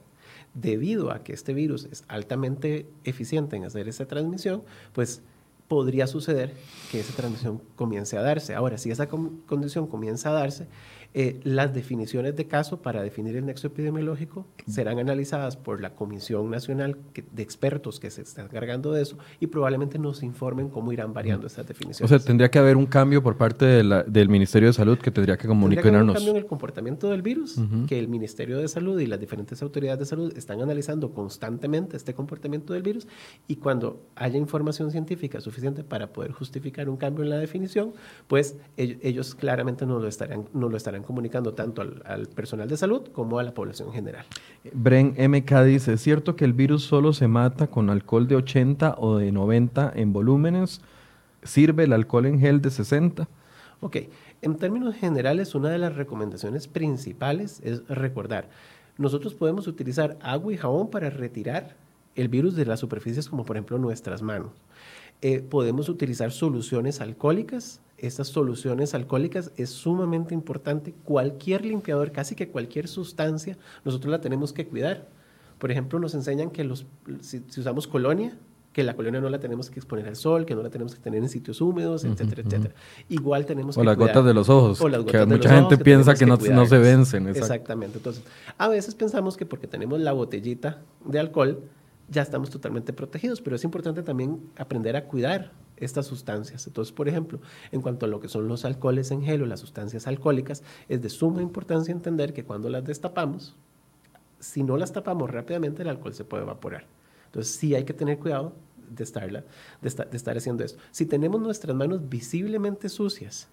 [0.54, 4.62] Debido a que este virus es altamente eficiente en hacer esa transmisión,
[4.92, 5.22] pues
[5.66, 6.52] podría suceder
[6.90, 8.54] que esa transmisión comience a darse.
[8.54, 10.66] Ahora, si esa condición comienza a darse,
[11.14, 16.50] eh, las definiciones de caso para definir el nexo epidemiológico serán analizadas por la Comisión
[16.50, 21.12] Nacional de Expertos que se está encargando de eso y probablemente nos informen cómo irán
[21.12, 22.10] variando estas definiciones.
[22.10, 25.36] O sea, tendría que haber un cambio por parte del Ministerio de Salud que tendría
[25.36, 25.82] que comunicarnos.
[25.82, 28.98] Tendría que haber un cambio en el comportamiento del virus, que el Ministerio de Salud
[29.00, 33.06] y las diferentes autoridades de salud están analizando constantemente este comportamiento del virus
[33.46, 37.92] y cuando haya información científica suficiente para poder justificar un cambio en la definición,
[38.28, 43.08] pues ellos, claramente no lo estarán, no lo estarán comunicando tanto al, personal de salud
[43.12, 44.24] como a la población general.
[44.72, 48.96] Bren MK dice, ¿es cierto que el virus solo se mata con alcohol de 80
[48.98, 50.80] o de 90 en volúmenes?
[51.42, 53.28] ¿Sirve el alcohol en gel de 60?
[53.80, 53.96] Ok,
[54.42, 58.48] en términos generales, una de las recomendaciones principales es recordar,
[58.98, 61.74] nosotros podemos utilizar agua y jabón para retirar
[62.14, 64.52] el virus de las superficies como por ejemplo nuestras manos.
[65.24, 67.80] Eh, podemos utilizar soluciones alcohólicas.
[67.96, 70.94] Estas soluciones alcohólicas es sumamente importante.
[71.04, 75.08] Cualquier limpiador, casi que cualquier sustancia, nosotros la tenemos que cuidar.
[75.60, 76.86] Por ejemplo, nos enseñan que los,
[77.20, 78.36] si, usamos colonia,
[78.72, 81.00] que la colonia no la tenemos que exponer al sol, que no la tenemos que
[81.00, 82.74] tener en sitios húmedos, etcétera, etcétera.
[83.08, 85.78] Igual tenemos o que las gotas de los ojos, o las gotas que mucha gente
[85.78, 87.28] piensa que, no, no, se vencen.
[87.28, 87.98] Exactamente.
[87.98, 88.24] Entonces,
[88.58, 91.62] a veces pensamos que porque tenemos la botellita de alcohol,
[92.08, 96.66] ya estamos totalmente protegidos, pero es importante también aprender a cuidar estas sustancias.
[96.66, 97.40] Entonces, por ejemplo,
[97.70, 101.02] en cuanto a lo que son los alcoholes en gel o las sustancias alcohólicas, es
[101.02, 103.56] de suma importancia entender que cuando las destapamos,
[104.38, 106.86] si no las tapamos rápidamente, el alcohol se puede evaporar.
[107.26, 108.52] Entonces, sí hay que tener cuidado
[108.90, 109.44] de, estarla,
[109.80, 110.80] de, estar haciendo esto.
[110.90, 113.48] Si tenemos nuestras manos visiblemente sucias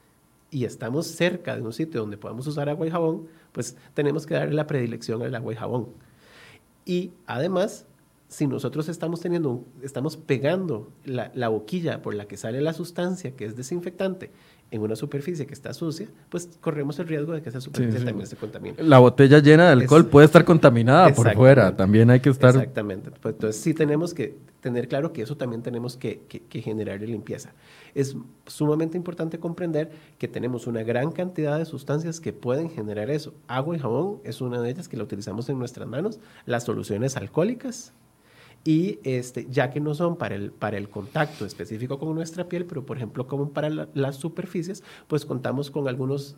[0.51, 4.33] y estamos cerca de un sitio donde podamos usar agua y jabón, pues tenemos que
[4.33, 5.89] darle la predilección al agua y jabón.
[6.85, 7.85] Y además,
[8.29, 13.45] si nosotros estamos teniendo, estamos pegando la, boquilla por la que sale la sustancia que
[13.45, 14.29] es desinfectante
[14.69, 18.27] en una superficie que está sucia, pues corremos el riesgo de que esa superficie también
[18.27, 18.83] se contamine.
[18.83, 22.51] La botella llena de alcohol puede estar contaminada por fuera, también hay que estar...
[22.51, 26.61] Exactamente, pues, entonces sí tenemos que tener claro que eso también tenemos que, que, que
[26.61, 27.53] generar limpieza.
[27.95, 28.15] Es
[28.45, 33.33] sumamente importante comprender que tenemos una gran cantidad de sustancias que pueden generar eso.
[33.47, 37.17] Agua y jabón es una de ellas que la utilizamos en nuestras manos, las soluciones
[37.17, 37.93] alcohólicas,
[38.63, 42.65] y este, ya que no son para el, para el contacto específico con nuestra piel,
[42.65, 46.35] pero por ejemplo como para las superficies, pues contamos con algunos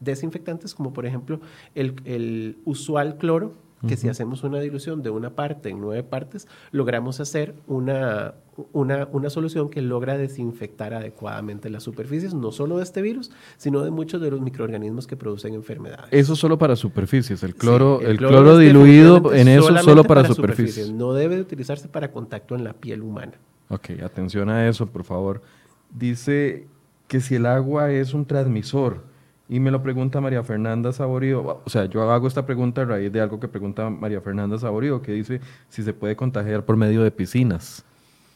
[0.00, 1.40] desinfectantes como por ejemplo
[1.74, 3.54] el, el usual cloro,
[3.86, 8.34] que si hacemos una dilución de una parte en nueve partes, logramos hacer una,
[8.72, 13.82] una, una, solución que logra desinfectar adecuadamente las superficies, no solo de este virus, sino
[13.82, 16.08] de muchos de los microorganismos que producen enfermedades.
[16.12, 20.92] Eso solo para superficies, el cloro, el, cloro, diluido en eso solo para, superficies.
[20.92, 23.32] No debe utilizarse para contacto en la piel humana.
[23.68, 25.42] Ok, atención a eso, por favor.
[25.90, 26.66] Dice
[27.08, 29.11] que si el agua es un transmisor,
[29.52, 33.12] y me lo pregunta María Fernanda Saborío, o sea, yo hago esta pregunta a raíz
[33.12, 37.02] de algo que pregunta María Fernanda Saborío, que dice si se puede contagiar por medio
[37.02, 37.84] de piscinas.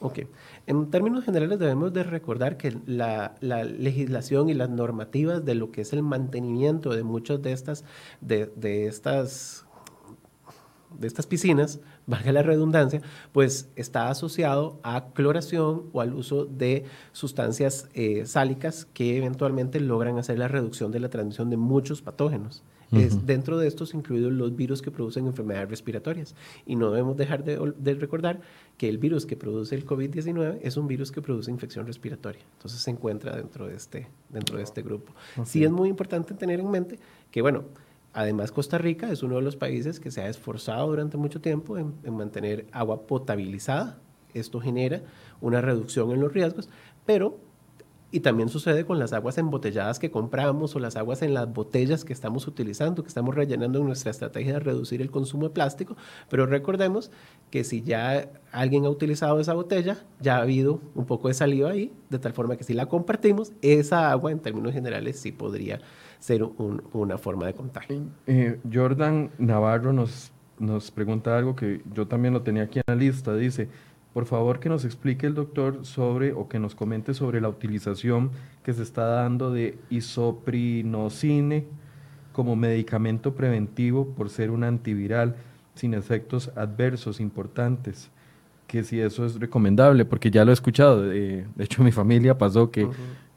[0.00, 0.18] Ok.
[0.66, 5.80] En términos generales debemos de recordar que la, legislación y las normativas de lo que
[5.80, 7.86] es el mantenimiento de muchas de estas,
[8.20, 9.66] de, de estas
[10.98, 13.02] de estas piscinas, valga la redundancia,
[13.32, 20.18] pues está asociado a cloración o al uso de sustancias eh, sálicas que eventualmente logran
[20.18, 22.62] hacer la reducción de la transmisión de muchos patógenos.
[22.92, 26.36] es, dentro de estos incluidos los virus que producen enfermedades respiratorias.
[26.66, 28.40] Y no debemos dejar de, recordar
[28.78, 32.42] que el virus que produce el COVID-19 es un virus que produce infección respiratoria.
[32.52, 35.12] Entonces se encuentra dentro de este, dentro de este grupo.
[35.44, 37.00] Sí es muy importante tener en mente
[37.32, 37.64] que, bueno,
[38.16, 41.76] Además, Costa Rica es uno de los países que se ha esforzado durante mucho tiempo
[41.76, 43.98] en, mantener agua potabilizada.
[44.32, 45.02] Esto genera
[45.42, 46.70] una reducción en los riesgos,
[47.04, 47.38] pero
[48.10, 52.06] y también sucede con las aguas embotelladas que compramos o las aguas en las botellas
[52.06, 55.94] que estamos utilizando, que estamos rellenando en nuestra estrategia de reducir el consumo de plástico.
[56.30, 57.10] Pero recordemos
[57.50, 61.72] que si ya alguien ha utilizado esa botella, ya ha habido un poco de saliva
[61.72, 65.82] ahí, de tal forma que si la compartimos, esa agua en términos generales sí podría
[66.18, 66.42] ser
[66.92, 68.02] una forma de contagio.
[68.26, 72.94] Eh, Jordan Navarro nos, nos pregunta algo que yo también lo tenía aquí en la
[72.94, 73.34] lista.
[73.34, 73.68] Dice,
[74.12, 78.30] por favor que nos explique el doctor sobre o que nos comente sobre la utilización
[78.62, 81.66] que se está dando de isoprinosine
[82.32, 85.36] como medicamento preventivo por ser un antiviral
[85.74, 88.10] sin efectos adversos importantes
[88.66, 91.02] que si eso es recomendable, porque ya lo he escuchado.
[91.02, 92.88] De, hecho, mi familia pasó que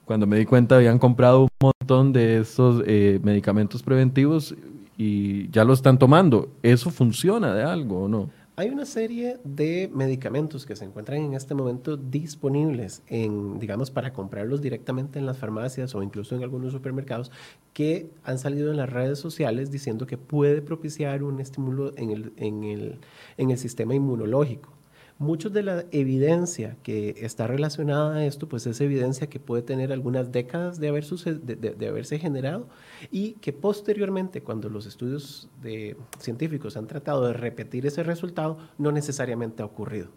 [0.06, 1.48] cuando me di cuenta habían comprado un
[1.90, 4.56] de estos eh, medicamentos preventivos
[4.96, 6.50] y ya lo están tomando.
[6.62, 8.30] ¿Eso funciona de algo o no?
[8.58, 14.14] Hay una serie de medicamentos que se encuentran en este momento disponibles en, digamos, para
[14.14, 17.32] comprarlos directamente en las farmacias o incluso en algunos supermercados
[17.74, 22.34] que han salido en las redes sociales diciendo que puede propiciar un estímulo en el,
[22.36, 23.00] en el,
[23.38, 24.79] en el sistema inmunológico.
[25.20, 29.92] Muchos de la evidencia que está relacionada a esto, pues es evidencia que puede tener
[29.92, 32.70] algunas décadas de, haber de, haberse generado
[33.12, 38.94] y que posteriormente, cuando los estudios de, científicos han tratado de repetir ese resultado, no
[38.94, 40.08] necesariamente ha ocurrido.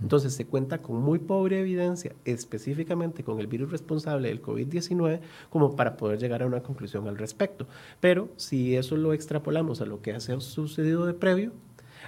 [0.00, 5.20] Entonces se cuenta con muy pobre evidencia, específicamente con el virus responsable del COVID-19,
[5.50, 7.66] como para poder llegar a una conclusión al respecto.
[8.00, 11.52] Pero si eso lo extrapolamos a lo que ha sucedido de previo,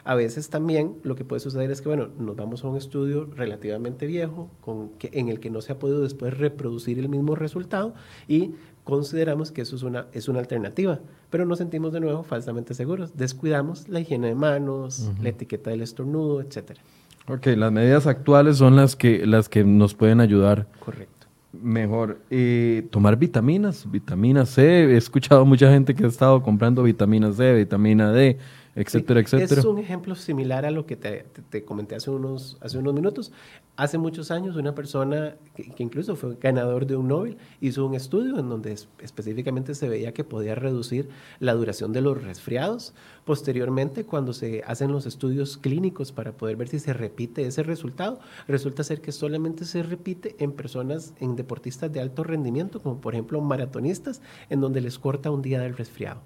[0.05, 3.29] a veces también lo que puede suceder es que, bueno, nos vamos a un estudio
[3.35, 7.35] relativamente viejo con que, en el que no se ha podido después reproducir el mismo
[7.35, 7.95] resultado
[8.29, 8.53] y
[8.85, 11.01] consideramos que eso es una, es una alternativa,
[11.31, 13.17] pero nos sentimos de nuevo falsamente seguros.
[13.17, 16.83] Descuidamos la higiene de manos, la etiqueta del estornudo, etcétera.
[17.27, 20.69] Ok, las medidas actuales son las que, las que nos pueden ayudar.
[20.85, 21.15] Correcto.
[21.53, 22.19] Mejor.
[22.31, 24.93] Eh, tomar vitaminas, vitamina C.
[24.93, 28.39] He escuchado mucha gente que ha estado comprando vitamina C, vitamina D
[28.77, 29.61] etcétera, etcétera.
[29.61, 33.33] Es un ejemplo similar a lo que te, comenté hace unos, hace unos minutos.
[33.77, 38.39] Hace muchos años una persona que, incluso fue ganador de un Nobel hizo un estudio
[38.39, 41.09] en donde específicamente se veía que podía reducir
[41.41, 42.95] la duración de los resfriados.
[43.25, 48.21] Posteriormente, cuando se hacen los estudios clínicos para poder ver si se repite ese resultado,
[48.47, 53.15] resulta ser que solamente se repite en personas, en deportistas de alto rendimiento, como por
[53.15, 54.21] ejemplo maratonistas,
[54.51, 56.21] en donde les corta un día del resfriado.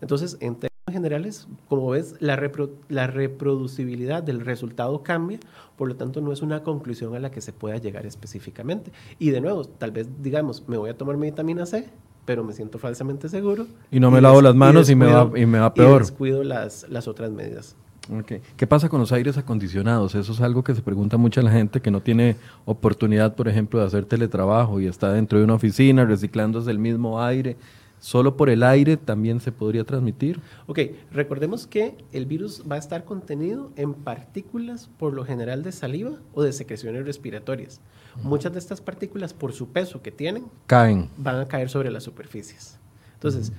[0.00, 0.56] Entonces, en
[0.90, 2.40] generales, como ves, la,
[2.88, 5.38] la reproducibilidad del resultado cambia,
[5.76, 8.90] por lo tanto no es una conclusión a la que se pueda llegar específicamente.
[9.18, 11.88] Y de nuevo, tal vez digamos, me voy a tomar mi vitamina C,
[12.24, 13.66] pero me siento falsamente seguro.
[13.92, 16.02] Y no me lavo las manos y, me va, y me va peor.
[16.02, 17.76] Y descuido las, las otras medidas.
[18.20, 18.40] Okay.
[18.56, 20.16] ¿Qué pasa con los aires acondicionados?
[20.16, 23.78] Eso es algo que se pregunta mucha la gente que no tiene oportunidad, por ejemplo,
[23.78, 27.56] de hacer teletrabajo y está dentro de una oficina reciclándose el mismo aire
[28.02, 30.40] solo por el aire también se podría transmitir.
[30.66, 30.80] Ok,
[31.12, 36.18] recordemos que el virus va a estar contenido en partículas por lo general de saliva
[36.34, 37.80] o de secreciones respiratorias.
[38.20, 41.08] Muchas de estas partículas, por su peso que tienen, caen.
[41.16, 42.76] Van a caer sobre las superficies.
[43.14, 43.52] Entonces,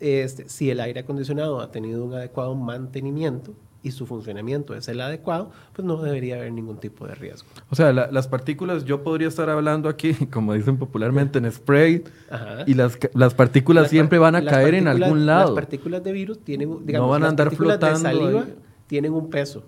[0.00, 3.52] este, si el aire acondicionado ha tenido un adecuado mantenimiento,
[3.82, 7.48] y su funcionamiento es el adecuado, pues no debería haber ningún tipo de riesgo.
[7.70, 12.04] O sea, las partículas, yo podría estar hablando aquí, como dicen popularmente, en spray,
[12.66, 15.54] y las, las partículas siempre van a caer en algún lado.
[15.54, 18.08] Las partículas de virus tienen, digamos, no van a andar flotando.
[18.08, 18.46] De saliva
[18.86, 19.64] tienen un peso,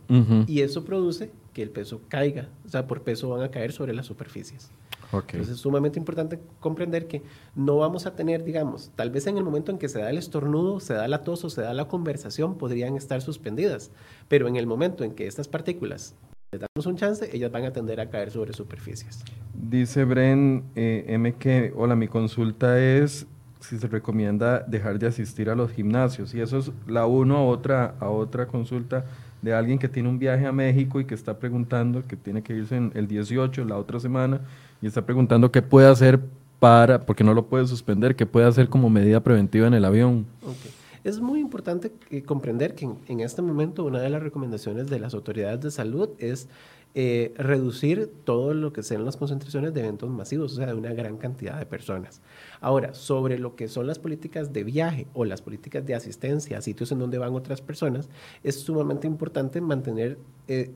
[0.47, 2.49] y eso produce que el peso caiga.
[2.67, 4.71] O sea, por peso van a caer sobre las superficies.
[5.19, 7.23] Entonces es sumamente importante comprender que
[7.55, 10.19] no vamos a tener, digamos, tal vez en el momento en que se da el
[10.19, 13.91] estornudo, se da la tos o se da la conversación, podrían estar suspendidas,
[14.29, 16.15] pero en el momento en que estas partículas
[16.53, 19.25] les damos un chance, ellas van a tender a caer sobre superficies.
[19.53, 23.27] Dice Bren eh, M que, hola, mi consulta es
[23.65, 26.35] si se recomienda dejar de asistir a los gimnasios.
[26.35, 29.07] Y eso es la uno a otra, a otra consulta
[29.43, 32.55] de alguien que tiene un viaje a México y que está preguntando, que tiene que
[32.55, 34.41] irse en el 18, la otra semana,
[34.85, 36.20] y está preguntando qué puede hacer
[36.61, 40.26] para, porque no lo puede suspender, qué puede hacer como medida preventiva en el avión.
[41.05, 41.91] Es muy importante
[42.26, 46.49] comprender que en, este momento una de las recomendaciones de las autoridades de salud es
[46.97, 50.92] eh, reducir todo lo que sean las concentraciones de eventos masivos, o sea, de una
[50.92, 52.22] gran cantidad de personas.
[52.61, 56.62] Ahora, sobre lo que son las políticas de viaje o las políticas de asistencia a
[56.62, 58.09] sitios en donde van otras personas,
[58.42, 60.70] es sumamente importante mantener eh,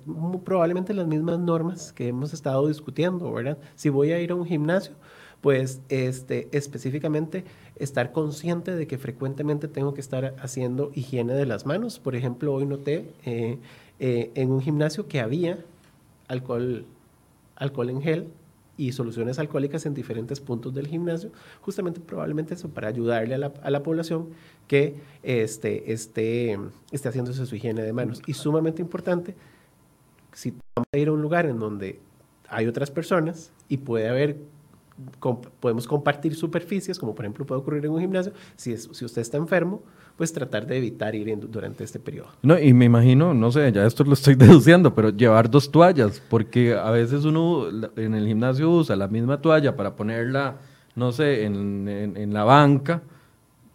[0.45, 3.59] probablemente las mismas normas que hemos estado discutiendo, ¿verdad?
[3.77, 4.95] Si voy a ir a un gimnasio,
[5.41, 7.45] pues este, específicamente
[7.77, 11.99] estar consciente de que frecuentemente tengo que estar haciendo higiene de las manos.
[12.01, 13.59] Por ejemplo, hoy noté eh,
[14.01, 15.65] eh, en un gimnasio que había
[16.29, 16.87] alcohol,
[17.57, 18.29] alcohol en gel
[18.77, 23.53] y soluciones alcohólicas en diferentes puntos del gimnasio, justamente probablemente eso para ayudarle a la,
[23.63, 24.29] a la población
[24.69, 26.57] que este, esté,
[26.93, 28.23] esté haciéndose su higiene de manos.
[28.27, 29.35] Y sumamente importante,
[30.33, 31.99] si vamos a ir a un lugar en donde
[32.49, 34.37] hay otras personas y puede haber
[35.61, 39.37] podemos compartir superficies, como por ejemplo puede ocurrir en un gimnasio, si, si usted está
[39.37, 39.83] enfermo,
[40.17, 42.29] pues tratar de evitar ir durante este periodo.
[42.43, 46.21] No, y me imagino, no sé, ya esto lo estoy deduciendo, pero llevar dos toallas,
[46.29, 50.57] porque a veces uno en el gimnasio usa la misma toalla para ponerla,
[50.97, 53.03] no sé, en, en la banca,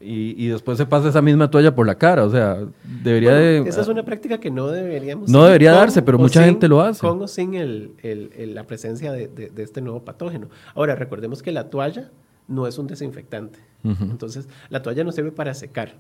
[0.04, 2.26] y, después se pasa esa misma toalla por la cara.
[2.26, 2.60] O sea,
[3.04, 3.60] debería de...
[3.68, 5.30] Esa es una práctica que no deberíamos...
[5.30, 7.02] No debería darse, pero mucha gente lo hace.
[7.02, 10.50] Con o sin el, el, la presencia de, de, este nuevo patógeno.
[10.76, 12.12] Ahora, recordemos que la toalla
[12.48, 13.60] no es un desinfectante.
[13.84, 15.96] Entonces, la toalla no sirve para secar.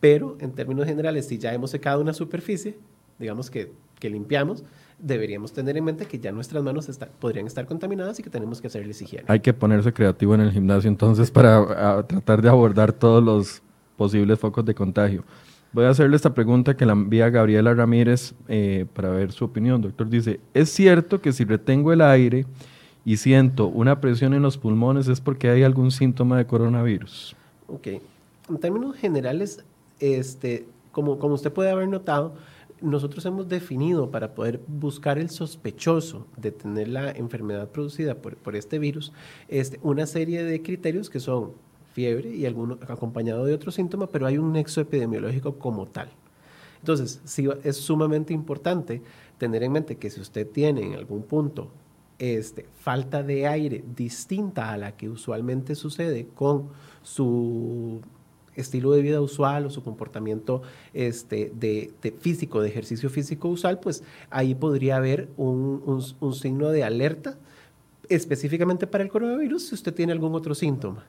[0.00, 2.78] Pero, en términos generales, si ya hemos secado una superficie,
[3.18, 4.64] digamos que, que limpiamos,
[4.98, 6.90] deberíamos tener en mente que ya nuestras manos
[7.20, 9.24] podrían estar contaminadas y que tenemos que hacerles higiene.
[9.28, 13.62] Hay que ponerse creativo en el gimnasio entonces para tratar de abordar todos los
[13.96, 15.24] posibles focos de contagio.
[15.72, 19.82] Voy a hacerle esta pregunta que la envía Gabriela Ramírez eh, para ver su opinión.
[19.82, 22.46] Doctor dice, ¿es cierto que si retengo el aire
[23.04, 27.36] y siento una presión en los pulmones es porque hay algún síntoma de coronavirus?
[27.66, 27.88] Ok.
[28.48, 29.64] En términos generales,
[30.00, 32.34] este, como, como usted puede haber notado,
[32.80, 38.56] nosotros hemos definido para poder buscar el sospechoso de tener la enfermedad producida por, por
[38.56, 39.12] este virus
[39.48, 41.52] este, una serie de criterios que son
[41.92, 46.10] fiebre y alguno acompañado de otro síntoma, pero hay un nexo epidemiológico como tal.
[46.80, 49.02] Entonces, sí es sumamente importante
[49.38, 51.70] tener en mente que si usted tiene en algún punto
[52.18, 56.68] este, falta de aire distinta a la que usualmente sucede con
[57.02, 58.00] su
[58.56, 60.62] estilo de vida usual o su comportamiento
[60.94, 66.84] este, de, físico, de ejercicio físico usual, pues ahí podría haber un, un, signo de
[66.84, 67.38] alerta
[68.08, 71.04] específicamente para el coronavirus si usted tiene algún otro síntoma.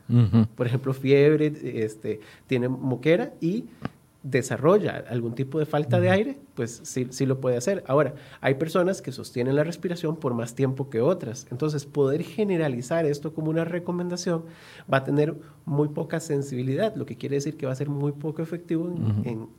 [0.56, 3.66] Por ejemplo, fiebre, este, tiene moquera y
[4.30, 7.84] desarrolla algún tipo de falta de aire, pues sí, sí lo puede hacer.
[7.88, 11.48] Ahora, hay personas que sostienen la respiración por más tiempo que otras.
[11.50, 14.44] Entonces, poder generalizar esto como una recomendación
[14.92, 18.12] va a tener muy poca sensibilidad, lo que quiere decir que va a ser muy
[18.12, 18.94] poco efectivo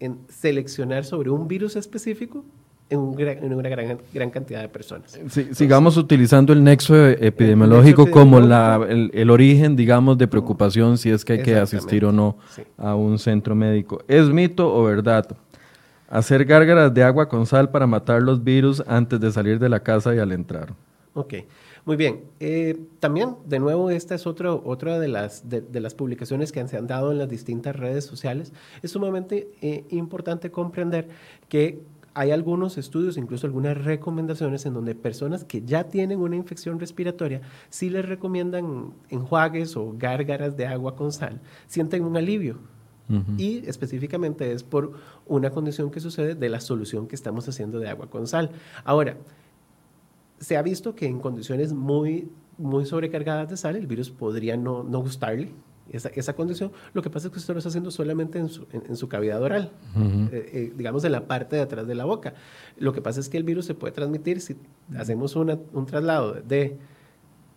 [0.00, 2.44] en seleccionar sobre un virus específico
[2.90, 5.18] en, una gran, gran, cantidad de personas.
[5.52, 11.34] sigamos utilizando el nexo epidemiológico como la, el, origen, digamos, de preocupación si es que
[11.34, 12.38] hay que asistir o no
[12.76, 14.02] a un centro médico.
[14.08, 15.26] ¿Es mito o verdad?
[16.08, 19.80] Hacer gárgaras de agua con sal para matar los virus antes de salir de la
[19.80, 20.72] casa y al entrar.
[21.12, 21.34] Ok,
[21.84, 22.24] muy bien.
[22.40, 26.76] Eh, también, de nuevo, esta es otro, otra de las, de, las publicaciones que se
[26.78, 28.52] han dado en las distintas redes sociales.
[28.82, 31.08] Es sumamente eh, importante comprender
[31.48, 31.82] que
[32.18, 37.42] hay algunos estudios, incluso algunas recomendaciones en donde personas que ya tienen una infección respiratoria,
[37.70, 42.58] sí les recomiendan enjuagues o gárgaras de agua con sal, sienten un alivio.
[43.38, 44.94] Y específicamente es por
[45.26, 48.50] una condición que sucede de la solución que estamos haciendo de agua con sal.
[48.84, 49.16] Ahora,
[50.40, 54.82] se ha visto que en condiciones muy, muy sobrecargadas de sal, el virus podría no,
[54.82, 55.52] no gustarle,
[55.92, 56.72] esa, esa, condición.
[56.92, 59.42] Lo que pasa es que usted lo está haciendo solamente en su, en, su cavidad
[59.42, 62.34] oral, eh, eh, digamos en la parte de atrás de la boca.
[62.78, 64.56] Lo que pasa es que el virus se puede transmitir si
[64.96, 66.78] hacemos una, un traslado de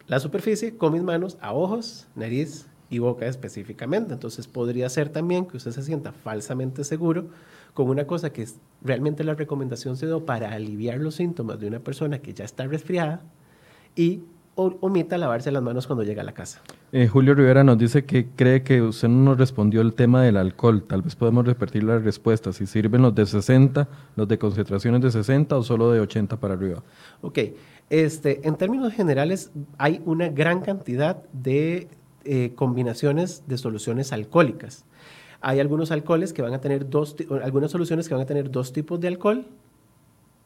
[0.07, 4.13] la superficie con mis manos a ojos, nariz y boca específicamente.
[4.13, 7.27] Entonces podría ser también que usted se sienta falsamente seguro
[7.73, 11.67] con una cosa que es, realmente la recomendación se dio para aliviar los síntomas de
[11.67, 13.21] una persona que ya está resfriada
[13.95, 14.21] y
[14.55, 16.61] omita lavarse las manos cuando llega a la casa.
[16.91, 20.37] Eh, Julio Rivera nos dice que cree que usted no nos respondió el tema del
[20.37, 20.83] alcohol.
[20.83, 22.51] Tal vez podemos repetir la respuesta.
[22.51, 26.53] Si sirven los de 60, los de concentraciones de 60 o solo de 80 para
[26.55, 26.83] arriba.
[27.21, 27.39] Ok.
[27.89, 31.87] Este, en términos generales, hay una gran cantidad de
[32.23, 34.85] eh, combinaciones de soluciones alcohólicas.
[35.41, 38.73] Hay algunos alcoholes que van a tener dos, algunas soluciones que van a tener dos
[38.73, 39.45] tipos de alcohol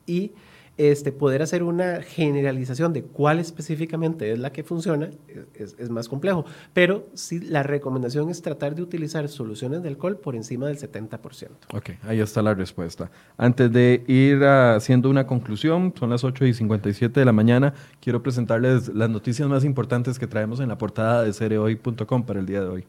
[0.05, 0.31] y
[0.77, 5.09] este, poder hacer una generalización de cuál específicamente es la que funciona
[5.53, 6.45] es, más complejo.
[6.73, 11.49] Pero sí, la recomendación es tratar de utilizar soluciones de alcohol por encima del 70%.
[11.73, 13.09] Ok, ahí está la respuesta.
[13.37, 18.21] Antes de ir haciendo una conclusión, son las 8 y 57 de la mañana, quiero
[18.21, 22.61] presentarles las noticias más importantes que traemos en la portada de cereoy.com para el día
[22.61, 22.85] de hoy.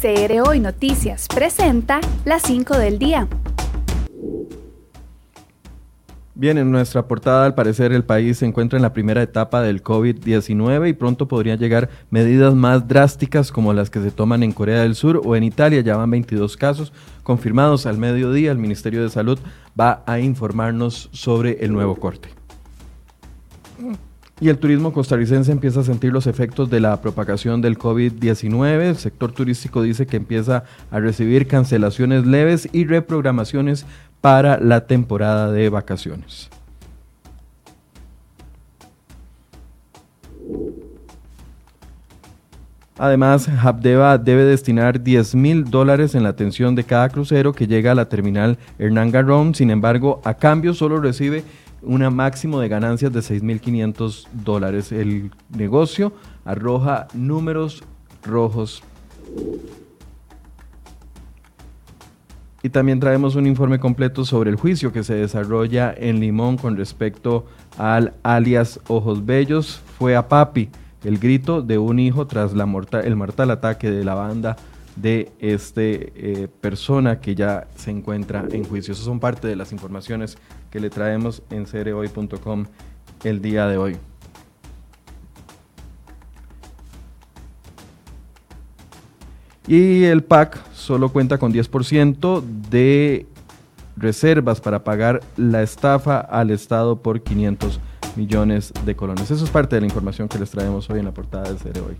[0.00, 3.28] CR Hoy Noticias presenta las 5 del día.
[6.34, 9.82] Bien, en nuestra portada, al parecer, el país se encuentra en la primera etapa del
[9.82, 14.80] COVID-19 y pronto podrían llegar medidas más drásticas como las que se toman en Corea
[14.80, 15.82] del Sur o en Italia.
[15.82, 18.50] Ya van 22 casos confirmados al mediodía.
[18.50, 19.38] El Ministerio de Salud
[19.78, 22.30] va a informarnos sobre el nuevo corte.
[24.40, 28.80] Y el turismo costarricense empieza a sentir los efectos de la propagación del COVID-19.
[28.80, 33.86] El sector turístico dice que empieza a recibir cancelaciones leves y reprogramaciones
[34.22, 36.48] para la temporada de vacaciones.
[42.96, 47.90] Además, Habdeba debe destinar 10 mil dólares en la atención de cada crucero que llega
[47.90, 49.56] a la terminal Hernán Garrón.
[49.56, 51.42] Sin embargo, a cambio solo recibe
[51.82, 54.92] un máximo de ganancias de 6.500 dólares.
[54.92, 56.12] El negocio
[56.44, 57.82] arroja números
[58.24, 58.84] rojos
[62.62, 66.76] Y también traemos un informe completo sobre el juicio que se desarrolla en Limón con
[66.76, 67.46] respecto
[67.76, 69.80] al alias Ojos Bellos.
[69.98, 70.70] Fue a Papi
[71.02, 72.64] el grito de un hijo tras la
[73.04, 74.56] el mortal ataque de la banda
[74.94, 78.92] de este eh, persona que ya se encuentra en juicio.
[78.92, 80.38] Esas son parte de las informaciones
[80.70, 82.66] que le traemos en cereoy.com
[83.24, 83.96] el día de hoy.
[89.66, 93.26] Y el PAC solo cuenta con 10% de
[93.96, 97.80] reservas para pagar la estafa al Estado por 500
[98.16, 99.30] millones de colones.
[99.30, 101.80] Eso es parte de la información que les traemos hoy en la portada de Cere
[101.80, 101.96] Hoy.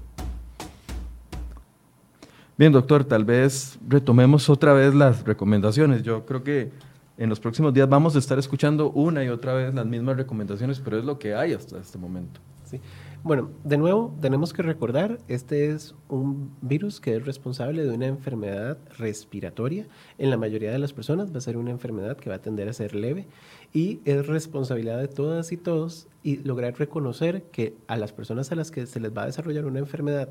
[2.59, 6.03] Bien, doctor, tal vez retomemos otra vez las recomendaciones.
[6.03, 6.71] Yo creo que
[7.17, 10.81] en los próximos días vamos a estar escuchando una y otra vez las mismas recomendaciones,
[10.81, 12.41] pero es lo que hay hasta este momento.
[12.65, 12.81] Sí.
[13.25, 18.07] Bueno, de nuevo, tenemos que recordar, este es un virus que es responsable de una
[18.07, 19.87] enfermedad respiratoria.
[20.19, 22.69] En la mayoría de las personas va a ser una enfermedad que va a tender
[22.69, 23.29] a ser leve
[23.73, 28.57] y es responsabilidad de todas y todos y lograr reconocer que a las personas a
[28.57, 30.31] las que se les va a desarrollar una enfermedad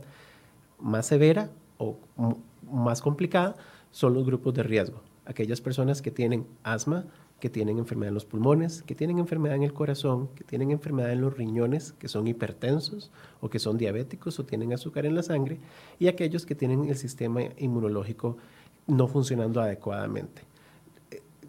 [0.77, 1.97] más severa o
[2.69, 3.55] más complicada
[3.91, 5.01] son los grupos de riesgo.
[5.25, 7.05] Aquellas personas que tienen asma,
[7.41, 11.11] que tienen enfermedad en los pulmones, que tienen enfermedad en el corazón, que tienen enfermedad
[11.11, 13.11] en los riñones, que son hipertensos
[13.41, 15.59] o que son diabéticos o tienen azúcar en la sangre,
[15.99, 18.37] y aquellos que tienen el sistema inmunológico
[18.85, 20.43] no funcionando adecuadamente.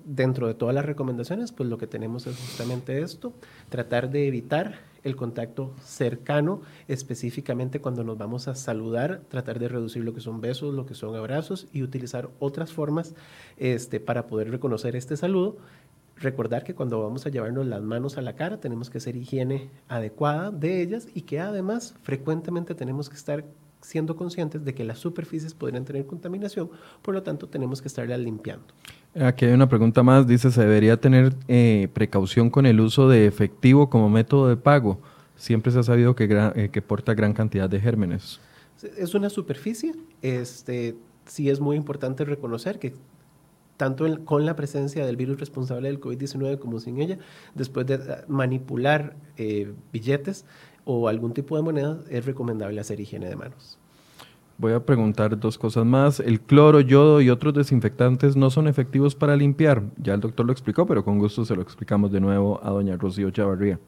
[0.05, 3.35] Dentro de todas las recomendaciones, pues lo que tenemos es justamente esto,
[3.69, 10.05] tratar de evitar el contacto cercano, específicamente cuando nos vamos a saludar, tratar de reducir
[10.05, 13.15] lo que son besos, lo que son abrazos y utilizar otras formas
[13.57, 15.57] este, para poder reconocer este saludo
[16.23, 19.71] recordar que cuando vamos a llevarnos las manos a la cara tenemos que hacer higiene
[19.89, 23.45] adecuada de ellas y que además frecuentemente tenemos que estar
[23.83, 26.71] siendo conscientes de que las superficies podrían tener contaminación,
[27.03, 28.67] por lo tanto tenemos que estarlas limpiando.
[29.21, 33.27] Aquí hay una pregunta más, dice, ¿se debería tener eh, precaución con el uso de
[33.27, 35.01] efectivo como método de pago?
[35.37, 38.41] Siempre se ha sabido que, eh, que porta gran cantidad de gérmenes.
[38.97, 40.97] Es una superficie, este,
[41.27, 42.95] sí es muy importante reconocer que
[43.77, 47.19] tanto con la presencia del virus responsable del COVID-19 como sin ella,
[47.55, 50.45] después de ah, manipular eh, billetes
[50.85, 53.79] o algún tipo de moneda, es recomendable hacer higiene de manos.
[54.59, 56.21] Voy a preguntar dos cosas más.
[56.21, 59.83] El cloro, yodo y otros desinfectantes no son efectivos para limpiar.
[59.97, 62.97] Ya el doctor lo explicó, pero con gusto se lo explicamos de nuevo a doña
[62.97, 63.81] Rocío Chavarría.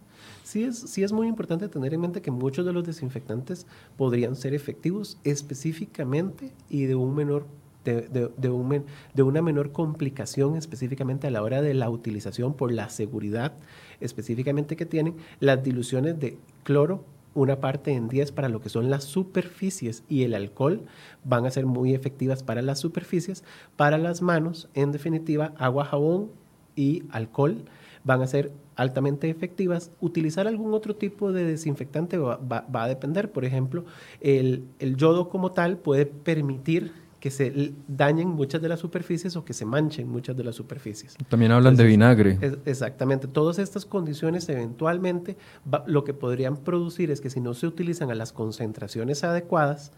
[0.43, 3.66] Sí es, sí es muy importante tener en mente que muchos de los desinfectantes
[3.97, 7.47] podrían ser efectivos específicamente y de un menor
[7.85, 12.72] de, de, un, de, una menor complicación específicamente a la hora de la utilización por
[12.72, 13.53] la seguridad
[14.01, 17.05] específicamente que tienen las diluciones de cloro
[17.35, 20.82] una parte en 10 para lo que son las superficies y el alcohol
[21.24, 23.45] van a ser muy efectivas para las superficies.
[23.76, 26.30] Para las manos, en definitiva, agua, jabón
[26.76, 27.64] y alcohol
[28.05, 29.91] van a ser altamente efectivas.
[30.01, 33.30] Utilizar algún otro tipo de desinfectante va, va a depender.
[33.30, 33.85] Por ejemplo,
[34.20, 36.93] el, el yodo como tal puede permitir
[37.25, 41.16] que se dañen muchas de las superficies o que se manchen muchas de las superficies.
[41.31, 42.39] También hablan de vinagre.
[42.66, 43.29] exactamente.
[43.29, 45.39] Todas estas condiciones eventualmente
[45.87, 49.93] lo que podrían producir es que si no se utilizan a las concentraciones adecuadas,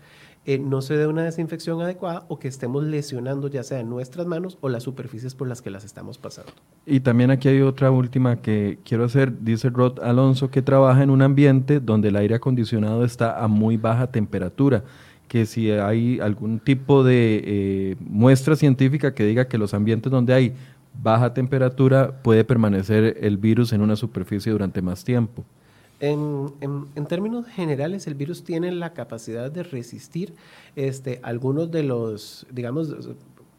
[0.44, 4.56] eh, no se dé una desinfección adecuada o que estemos lesionando ya sea nuestras manos
[4.60, 6.52] o las superficies por las que las estamos pasando.
[6.86, 9.42] Y también aquí hay otra última que quiero hacer.
[9.42, 13.76] Dice Rod Alonso que trabaja en un ambiente donde el aire acondicionado está a muy
[13.76, 14.84] baja temperatura
[15.36, 20.32] que si hay algún tipo de eh, muestra científica que diga que los ambientes donde
[20.32, 20.54] hay
[21.02, 25.44] baja temperatura puede permanecer el virus en una superficie durante más tiempo.
[26.00, 30.32] En, en, términos generales, el virus tiene la capacidad de resistir
[30.74, 32.88] este, algunos de los, digamos,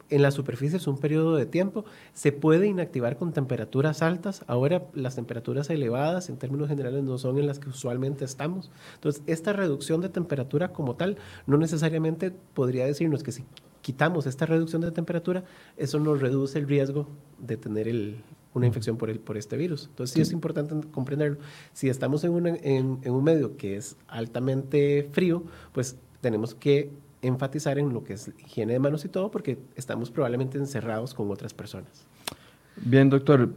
[0.10, 4.44] en la superficie es un periodo de tiempo, se puede inactivar con temperaturas altas.
[4.48, 8.72] Ahora las temperaturas elevadas en términos generales no son en las que usualmente estamos.
[8.96, 13.44] Entonces, esta reducción de temperatura como tal no necesariamente podría decirnos que si
[13.82, 15.44] quitamos esta reducción de temperatura,
[15.78, 17.08] eso nos reduce el riesgo
[17.40, 17.88] de tener
[18.54, 19.88] una infección por, el, por este virus.
[19.90, 21.38] Entonces sí, es importante comprenderlo.
[21.74, 25.44] Si estamos en, en un medio que es altamente frío,
[25.74, 26.92] pues tenemos que
[27.28, 31.30] enfatizar en lo que es higiene de manos y todo, porque estamos probablemente encerrados con
[31.32, 32.06] otras personas.
[32.78, 33.50] Bien, doctor,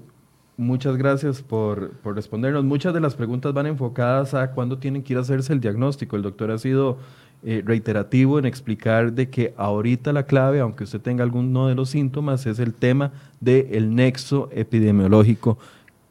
[0.56, 2.64] muchas gracias por, por, respondernos.
[2.64, 6.16] Muchas de las preguntas van enfocadas a cuándo tienen que ir a hacerse el diagnóstico.
[6.16, 6.98] El doctor ha sido
[7.42, 11.88] eh, reiterativo en explicar de que ahorita la clave, aunque usted tenga alguno de los
[11.88, 15.56] síntomas, es el tema del nexo epidemiológico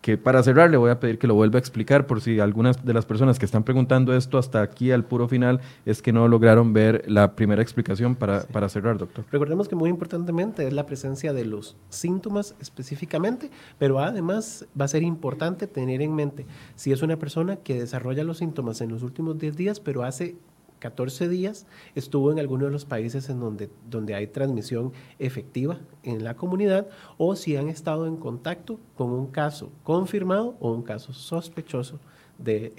[0.01, 2.85] que para cerrar le voy a pedir que lo vuelva a explicar por si algunas
[2.85, 6.27] de las personas que están preguntando esto hasta aquí al puro final es que no
[6.27, 9.25] lograron ver la primera explicación para, para cerrar, doctor.
[9.31, 14.89] Recordemos que muy importantemente es la presencia de los síntomas específicamente, pero además va a
[14.89, 16.45] ser importante tener en mente
[16.75, 20.35] si es una persona que desarrolla los síntomas en los últimos 10 días, pero hace
[20.79, 26.23] 14 días estuvo en alguno de los países en donde, donde hay transmisión efectiva en
[26.23, 31.13] la comunidad o si han estado en contacto con un caso confirmado o un caso
[31.13, 31.99] sospechoso
[32.37, 32.73] de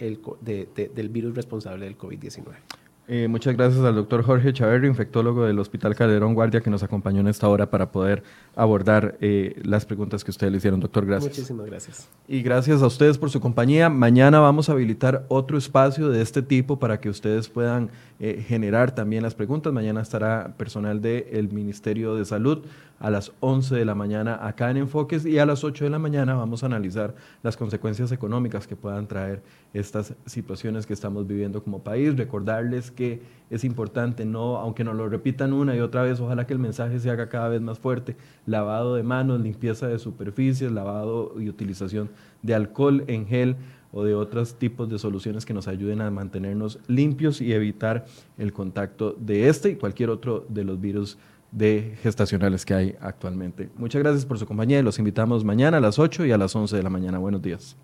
[0.94, 2.79] del virus responsable del COVID-19.
[3.12, 7.18] Eh, muchas gracias al doctor Jorge Chaverri, infectólogo del Hospital Calderón Guardia, que nos acompañó
[7.18, 8.22] en esta hora para poder
[8.54, 10.78] abordar eh, las preguntas que ustedes le hicieron.
[10.78, 11.32] Doctor, gracias.
[11.32, 12.08] Muchísimas gracias.
[12.28, 13.88] Y gracias a ustedes por su compañía.
[13.88, 17.90] Mañana vamos a habilitar otro espacio de este tipo para que ustedes puedan
[18.22, 19.72] eh, generar también las preguntas.
[19.72, 22.66] Mañana estará personal del Ministerio de Salud
[22.98, 25.98] a las 11 de la mañana acá en Enfoques y a las 8 de la
[25.98, 29.40] mañana vamos a analizar las consecuencias económicas que puedan traer
[29.72, 32.14] estas situaciones que estamos viviendo como país.
[32.14, 36.52] Recordarles que es importante, no, aunque nos lo repitan una y otra vez, ojalá que
[36.52, 38.16] el mensaje se haga cada vez más fuerte.
[38.44, 42.10] Lavado de manos, limpieza de superficies, lavado y utilización
[42.42, 43.56] de alcohol en gel
[43.92, 48.06] o de otros tipos de soluciones que nos ayuden a mantenernos limpios y evitar
[48.38, 51.18] el contacto de este y cualquier otro de los virus
[51.50, 53.70] de gestacionales que hay actualmente.
[53.76, 56.54] Muchas gracias por su compañía y los invitamos mañana a las 8 y a las
[56.54, 57.18] 11 de la mañana.
[57.18, 57.76] Buenos días.